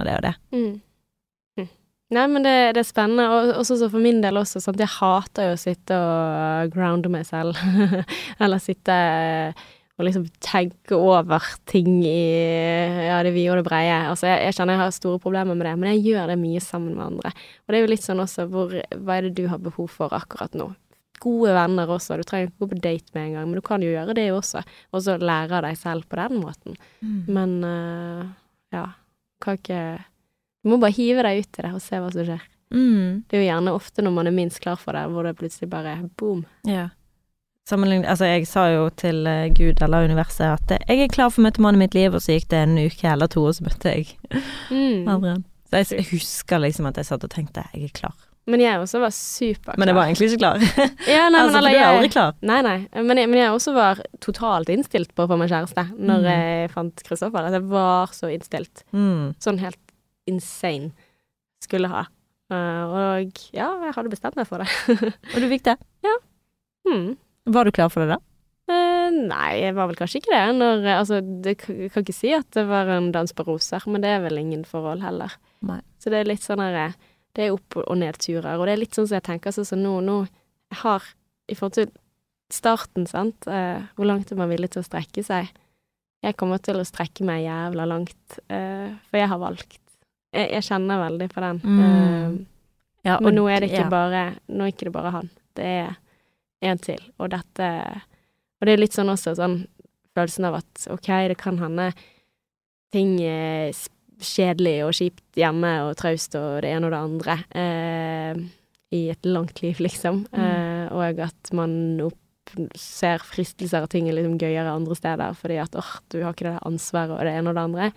[0.00, 0.34] av det og det.
[0.56, 0.80] Mm.
[1.60, 1.68] Mm.
[2.16, 4.80] Nei, men det, det er spennende, og også så for min del også, sant.
[4.80, 7.60] Jeg hater jo å sitte og grounde meg selv,
[8.42, 8.96] eller sitte
[9.94, 12.14] og liksom tenke over ting i
[13.06, 13.98] ja, det vide og det breie.
[14.10, 16.62] Altså, jeg, jeg kjenner jeg har store problemer med det, men jeg gjør det mye
[16.62, 17.30] sammen med andre.
[17.62, 20.16] Og det er jo litt sånn også, hvor, hva er det du har behov for
[20.16, 20.72] akkurat nå?
[21.22, 23.84] Gode venner også, du trenger ikke gå på date med en gang, men du kan
[23.86, 26.80] jo gjøre det også, og så lære av deg selv på den måten.
[27.30, 28.26] Men uh,
[28.74, 28.88] ja,
[29.44, 29.84] kan ikke
[30.64, 32.44] Du må bare hive deg ut i det og se hva som skjer.
[32.74, 33.22] Mm.
[33.28, 35.68] Det er jo gjerne ofte når man er minst klar for det, hvor det plutselig
[35.70, 36.42] bare boom.
[36.66, 36.88] Ja.
[37.68, 41.40] Sammenlignet Altså, jeg sa jo til eh, Gud eller universet at jeg er klar for
[41.40, 43.54] å møte mannen i mitt liv, og så gikk det en uke eller to, og
[43.56, 44.10] så møtte jeg
[44.70, 45.08] Mm.
[45.08, 45.44] Adrian.
[45.70, 48.12] Så jeg, husker liksom at jeg satt og tenkte jeg er klar.
[48.46, 49.78] Men jeg også var superklar.
[49.80, 50.58] Men jeg var egentlig ikke klar.
[51.14, 52.34] ja, nei, altså, men, for du er aldri klar.
[52.44, 52.74] Nei, nei.
[53.00, 56.28] Men jeg, men jeg også var totalt innstilt på å få meg kjæreste når Mm.
[56.28, 57.48] jeg fant Kristoffer.
[57.48, 58.84] At jeg var så innstilt.
[58.92, 59.32] Mm.
[59.40, 59.80] Sånn helt
[60.28, 60.92] insane
[61.64, 62.04] skulle ha.
[62.52, 64.68] Eh, og ja, jeg hadde bestemt meg for det.
[65.32, 65.78] Og du fikk det?
[66.84, 67.14] Hmm.
[67.44, 68.20] Var du klar for det da?
[68.72, 70.44] Eh, nei, jeg var vel kanskje ikke det.
[70.56, 73.84] Når, eh, altså, det jeg kan ikke si at det var en dans på roser,
[73.90, 75.34] men det er vel ingen forhold heller.
[75.64, 75.80] Nei.
[76.00, 76.94] Så det er litt sånn her eh,
[77.34, 79.80] Det er opp- og nedturer, og det er litt sånn som jeg tenker sånn som
[79.82, 80.16] nå, nå
[80.70, 81.02] jeg har
[81.50, 81.90] I forhold til
[82.54, 85.48] starten, sant, eh, hvor langt er man villig til å strekke seg?
[86.24, 89.80] Jeg kommer til å strekke meg jævla langt, eh, for jeg har valgt.
[90.32, 91.60] Jeg, jeg kjenner veldig på den.
[91.64, 91.80] Mm.
[91.84, 92.46] Eh,
[93.04, 93.90] Ja, men nå er det ikke ja.
[93.92, 95.26] bare Nå er ikke det bare han.
[95.58, 95.90] Det er
[96.64, 97.00] en til.
[97.18, 97.68] Og dette
[98.60, 99.64] Og det er litt sånn også sånn
[100.14, 101.90] følelsen av at OK, det kan hende
[102.94, 103.74] ting er
[104.22, 108.44] kjedelig og kjipt hjemme og traust og det ene og det andre eh,
[108.94, 110.22] i et langt liv, liksom.
[110.30, 110.44] Mm.
[110.44, 111.74] Eh, og at man
[112.78, 116.46] ser fristelser og ting er liksom gøyere andre steder fordi at åh, du har ikke
[116.46, 117.90] det der ansvaret og det ene og det andre.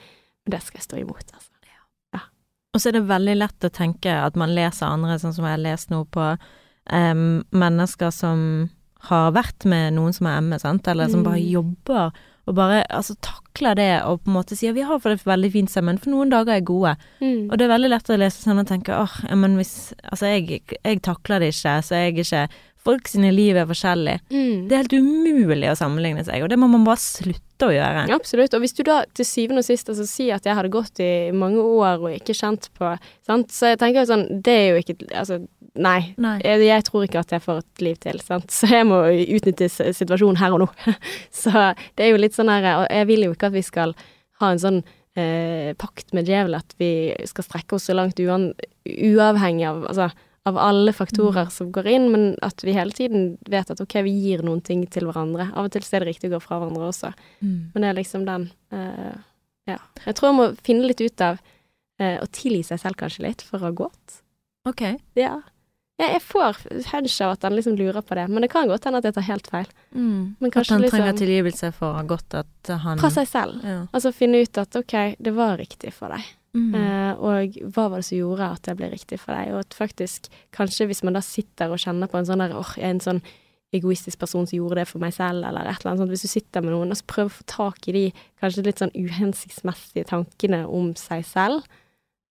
[0.43, 1.53] Men det skal jeg stå imot, altså.
[2.77, 5.55] Og så er det veldig lett å tenke at man leser andre, sånn som jeg
[5.55, 6.27] har lest nå på
[6.89, 8.69] em, mennesker som
[9.09, 11.27] har vært med noen som har ME, sant, eller som Mm.
[11.29, 12.11] bare jobber
[12.47, 15.51] og bare altså, takler det og på en måte sier vi har for det veldig
[15.51, 16.95] fint sammen, for noen dager er gode.
[17.19, 17.49] Mm.
[17.51, 20.25] Og det er veldig lett å lese sånn og tenke åh, ja, men hvis Altså,
[20.31, 22.47] jeg, jeg takler det ikke, så jeg er ikke
[22.87, 24.21] Folk sine liv er forskjellige.
[24.31, 24.67] Mm.
[24.69, 28.05] Det er helt umulig å sammenligne seg, og det må man bare slutte å gjøre.
[28.15, 28.53] Absolutt.
[28.55, 31.31] Og hvis du da til syvende og sist altså, sier at jeg hadde gått i
[31.35, 32.93] mange år og ikke kjent på
[33.27, 33.51] sant?
[33.51, 35.41] Så jeg tenker jo sånn Det er jo ikke Altså,
[35.81, 36.13] nei.
[36.21, 36.35] Nei.
[36.43, 38.51] Jeg, tror ikke at jeg får et liv til, sant.
[38.53, 40.69] Så jeg må utnytte situasjonen her og nå.
[41.43, 41.51] Så
[41.97, 43.95] det er jo litt sånn her Og jeg vil jo ikke at vi skal
[44.41, 44.79] ha en sånn
[45.17, 50.11] eh, pakt med djevelen at vi skal strekke oss så langt uavhengig av Altså
[50.47, 54.13] av alle faktorer som går inn, men at vi hele tiden vet at ok, vi
[54.15, 55.49] gir noen ting til hverandre.
[55.51, 57.11] Av og til er det riktig å gå fra hverandre også.
[57.41, 57.57] Mm.
[57.73, 59.17] Men det er liksom den uh,
[59.67, 59.81] Ja.
[60.05, 63.43] Jeg tror jeg må finne litt ut av uh, å tilgi seg selv kanskje litt
[63.43, 64.21] for å ha gått.
[64.69, 64.85] Ok.
[65.19, 65.35] Ja.
[65.97, 66.59] Ja jeg får
[66.91, 69.15] hunch av at han liksom lurer på det, men det kan godt hende at jeg
[69.15, 69.69] tar helt feil.
[69.95, 70.35] Mm.
[70.37, 73.63] Men At han trenger liksom tilgivelse for gått at han fra seg selv.
[73.65, 73.79] Ja.
[73.89, 76.27] Altså finne ut at ok, det var riktig for deg.
[76.57, 76.69] Mm.
[76.77, 79.55] Eh, og hva var det som gjorde at det ble riktig for deg?
[79.55, 82.73] Og at faktisk, kanskje hvis man da sitter og kjenner på en sånn der åh,
[82.77, 83.23] jeg er en sånn
[83.75, 86.13] egoistisk person som gjorde det for meg selv, eller et eller annet sånt.
[86.13, 88.03] Hvis du sitter med noen og så prøver å få tak i de
[88.39, 91.65] kanskje litt sånn uhensiktsmessige tankene om seg selv,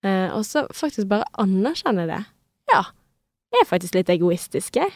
[0.06, 2.22] eh, og så faktisk bare anerkjenne det.
[2.72, 3.05] Ja, jeg
[3.54, 4.90] er faktisk litt egoistisk, jeg.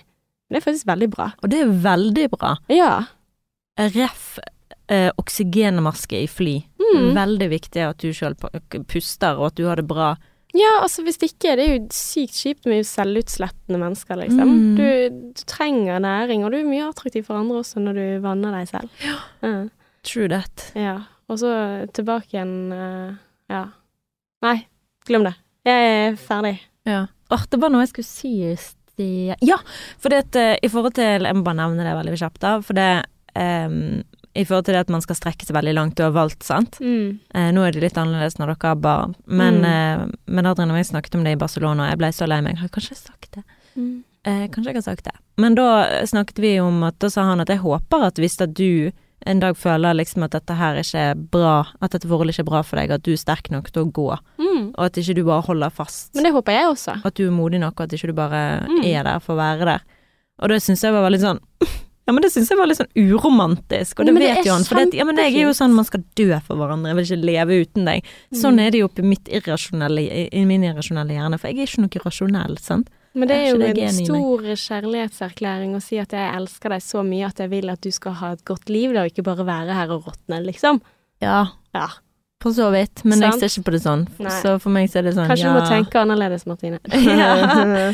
[0.49, 1.29] Men det er faktisk veldig bra.
[1.43, 2.57] Og det er veldig bra.
[2.73, 2.95] Ja.
[3.79, 4.39] Ref
[4.91, 6.57] eh, oksygenmaske i fly.
[6.81, 7.13] Mm.
[7.15, 8.35] Veldig viktig at du sjøl
[8.91, 10.17] puster, og at du har det bra.
[10.57, 14.51] Ja, altså hvis ikke, det er jo sykt kjipt med selvutslettende mennesker, liksom.
[14.51, 14.73] Mm.
[14.75, 14.87] Du,
[15.31, 18.73] du trenger næring, og du er mye attraktiv for andre også når du vanner deg
[18.73, 19.05] selv.
[19.07, 19.53] Ja.
[20.03, 20.73] True that.
[20.75, 20.99] ja.
[21.31, 21.53] Og så
[21.95, 23.15] tilbake igjen uh,
[23.53, 23.69] Ja.
[24.43, 24.57] Nei,
[25.07, 25.35] glem det.
[25.69, 26.57] Jeg er ferdig.
[26.91, 27.07] Ja.
[27.31, 29.57] Åh, det var noe jeg skulle si i sted Ja!
[30.03, 32.57] For det at eh, i forhold til Jeg må bare nevne det veldig kjapt, da.
[32.67, 32.89] For det
[33.39, 34.03] um,
[34.35, 36.77] I forhold til det at man skal strekke seg veldig langt, du har valgt, sant.
[36.83, 37.17] Mm.
[37.35, 39.65] Eh, nå er det litt annerledes når dere har barn, men, Mm.
[39.71, 42.39] eh, men Adrian og jeg snakket om det i Barcelona, og jeg ble så lei
[42.47, 42.59] meg.
[42.63, 43.43] Har kanskje sagt det?
[43.77, 44.05] Mm.
[44.25, 45.17] Eh, kanskje jeg har sagt det.
[45.37, 45.67] Men da
[46.07, 48.93] snakket vi om at da sa han at jeg håper at hvis at du
[49.27, 52.51] en dag føler liksom at dette her ikke er bra, at dette forholdet ikke er
[52.51, 54.71] bra for deg, at du er sterk nok til å gå, Mm.
[54.79, 56.15] og at ikke du bare holder fast.
[56.15, 57.01] Men det håper jeg også.
[57.05, 58.85] At du er modig nok, og at ikke du bare Mm.
[58.85, 59.81] er der for å være der.
[60.41, 61.41] Og det syns jeg var veldig sånn
[62.09, 64.53] Ja, men det syns jeg var litt sånn uromantisk, og det Nei, det vet jo
[64.53, 64.65] han.
[64.65, 67.07] For det, ja, men jeg er jo sånn man skal dø for hverandre, jeg vil
[67.07, 68.03] ikke leve uten deg.
[68.35, 68.67] Sånn Mm.
[68.67, 72.89] er det jo i i min irrasjonelle hjerne, for jeg er ikke noe rasjonell, sant.
[73.15, 77.03] Men det Er jo det en stor kjærlighetserklæring å si at jeg elsker deg så
[77.07, 79.47] mye at jeg vil at du skal ha et godt liv, da, og ikke bare
[79.49, 80.81] være her og råtne, liksom.
[81.23, 81.89] Ja, Ja.
[82.41, 83.03] for så vidt.
[83.05, 83.41] Men Sant?
[83.43, 84.07] jeg ser ikke på det sånn.
[84.19, 84.31] Nei.
[84.41, 86.79] Så for meg så er det sånn, Kanskje ja du må tenke annerledes, Martine.
[86.95, 87.35] Ja.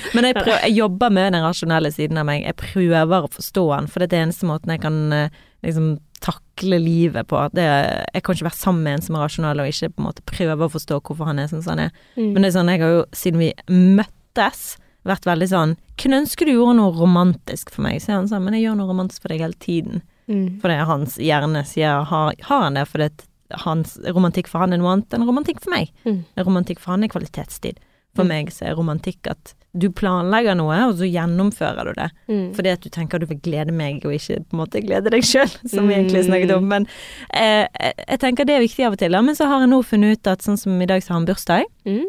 [0.15, 2.45] Men jeg, prøver, jeg jobber med den rasjonelle siden av meg.
[2.45, 5.31] Jeg prøver å forstå den, for det er den eneste måten jeg kan eh,
[5.67, 7.41] liksom takle livet på.
[7.57, 10.07] Det, jeg kan ikke være sammen med en som er rasjonell, og ikke på en
[10.13, 11.91] måte prøve å forstå hvorfor han er sånn som han er.
[12.17, 12.31] Mm.
[12.31, 14.77] Men det er sånn, jeg har jo, siden vi møttes,
[15.07, 18.55] vært veldig sånn Kunne ønske du gjorde noe romantisk for meg, sier han sånn, men
[18.55, 20.03] jeg gjør noe romantisk for deg hele tiden.
[20.29, 20.61] Mm.
[20.61, 23.27] Fordi hans hjerne sier har, har han det, at
[23.65, 25.89] hans romantikk for han er noe annet enn romantikk for meg.
[26.05, 26.25] Mm.
[26.37, 27.79] Romantikk for han er kvalitetstid.
[28.17, 28.29] For Mm.
[28.29, 32.11] meg så er romantikk at du planlegger noe, og så gjennomfører du det.
[32.29, 32.55] Mm.
[32.57, 35.23] Fordi at du tenker du vil glede meg, og ikke på en måte glede deg
[35.23, 36.65] sjøl, som vi egentlig snakket om.
[36.65, 36.69] Mm.
[36.69, 36.87] Men
[37.33, 37.67] eh,
[38.09, 39.11] jeg- tenker det er viktig av og til.
[39.23, 41.27] Men så har jeg nå funnet ut at sånn som i dag så har han
[41.29, 41.65] bursdag.
[41.87, 42.05] Mm.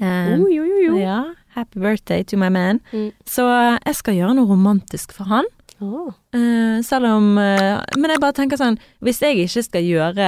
[0.00, 0.98] Eh, Jo, jo, jo, jo.
[1.00, 1.24] ja,
[1.54, 2.80] happy birthday to my man.
[2.92, 3.10] Mm.
[3.26, 5.48] Så eh, jeg skal gjøre noe romantisk for han.
[5.80, 6.10] Oh.
[6.36, 10.26] Uh, selv om uh, Men jeg bare tenker sånn Hvis jeg ikke skal gjøre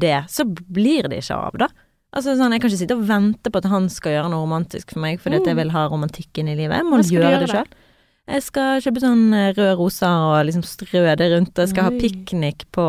[0.00, 1.68] det, så blir det ikke av, da.
[2.16, 4.94] Altså sånn, Jeg kan ikke sitte og vente på at han skal gjøre noe romantisk
[4.94, 5.60] for meg, fordi at jeg Mm.
[5.60, 6.80] vil ha romantikken i livet.
[6.80, 7.68] Jeg må gjøre gjøre det sjøl.
[8.28, 9.22] Jeg skal kjøpe sånn
[9.56, 11.54] røde roser og liksom strø det rundt.
[11.54, 12.00] Jeg skal ha Oi.
[12.00, 12.88] piknik på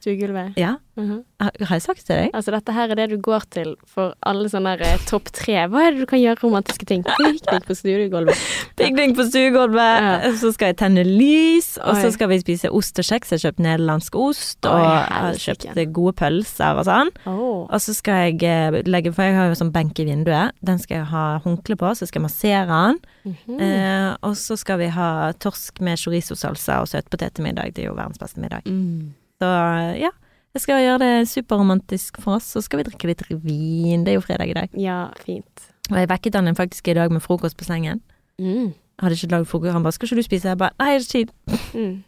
[0.00, 0.54] Stuegulvet.
[0.56, 1.24] Ja, Mhm.
[1.40, 2.30] har har jeg sagt det til deg?
[2.34, 5.66] Altså, dette her er det du går til for alle sånne eh, topp tre.
[5.68, 7.02] Hva er det du kan gjøre romantiske ting?
[7.04, 8.36] Piknik på stuegulvet.
[8.76, 10.32] Piknik på stuegulvet, Ja.
[10.36, 12.02] så skal jeg tenne lys, og Oi.
[12.02, 13.30] så skal vi spise ost og kjeks.
[13.30, 17.10] Jeg har kjøpt nederlandsk ost, Oi, og jeg har kjøpt gode pølser og sånn.
[17.26, 17.64] Oh.
[17.70, 20.78] Og så skal jeg eh, legge, for jeg har jo sånn benk i vinduet, den
[20.78, 23.00] skal jeg ha håndkle på, så skal jeg massere den.
[23.24, 23.60] Mhm.
[23.60, 27.88] Eh, og så skal vi ha torsk med chorizo-salsa og søtpotet til middag, det er
[27.88, 28.62] jo verdens beste middag.
[28.66, 29.14] Mm.
[29.40, 30.10] Eh, ja,
[30.54, 34.18] jeg skal gjøre det superromantisk for oss, så skal vi drikke litt vin, det er
[34.18, 34.76] jo fredag i dag.
[34.78, 35.70] Ja, fint.
[35.90, 38.02] Og jeg vekket han faktisk i dag med frokost på sengen.
[38.38, 38.72] Mm.
[39.00, 41.00] Hadde ikke lagd frokost, han bare 'skal ikke du spise?' Jeg bare 'nei, det er
[41.00, 41.30] ikke tid'.
[41.74, 42.04] Mm.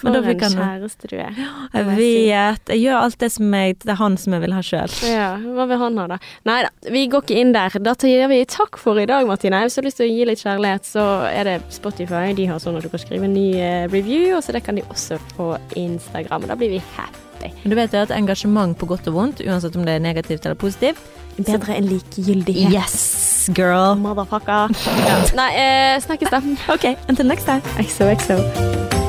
[0.00, 1.36] For en kjæreste du er.
[1.36, 4.62] Jeg vet, jeg gjør alt det som jeg, det er han som jeg vil ha
[4.66, 4.96] sjøl.
[5.06, 6.20] Ja, hva vil han ha, da?
[6.48, 7.78] Nei da, vi går ikke inn der.
[7.84, 9.62] Da gir vi takk for i dag, Martine.
[9.66, 12.30] Hvis du har lyst til å gi litt kjærlighet, så er det Spotify.
[12.36, 14.78] De har sånn at du kan skrive en ny eh, review, og så det kan
[14.78, 16.48] de også på Instagram.
[16.50, 17.50] Da blir vi happy.
[17.62, 20.46] Men du vet jo at engasjement på godt og vondt, uansett om det er negativt
[20.46, 21.02] eller positivt
[21.40, 22.74] Bedre enn likegyldighet.
[22.74, 23.96] Yes, girl!
[24.00, 24.74] Motherfucker.
[25.06, 25.20] Ja.
[25.38, 26.42] Nei, eh, snakkes da.
[26.74, 27.62] Ok, until next time.
[27.80, 29.01] XOXO.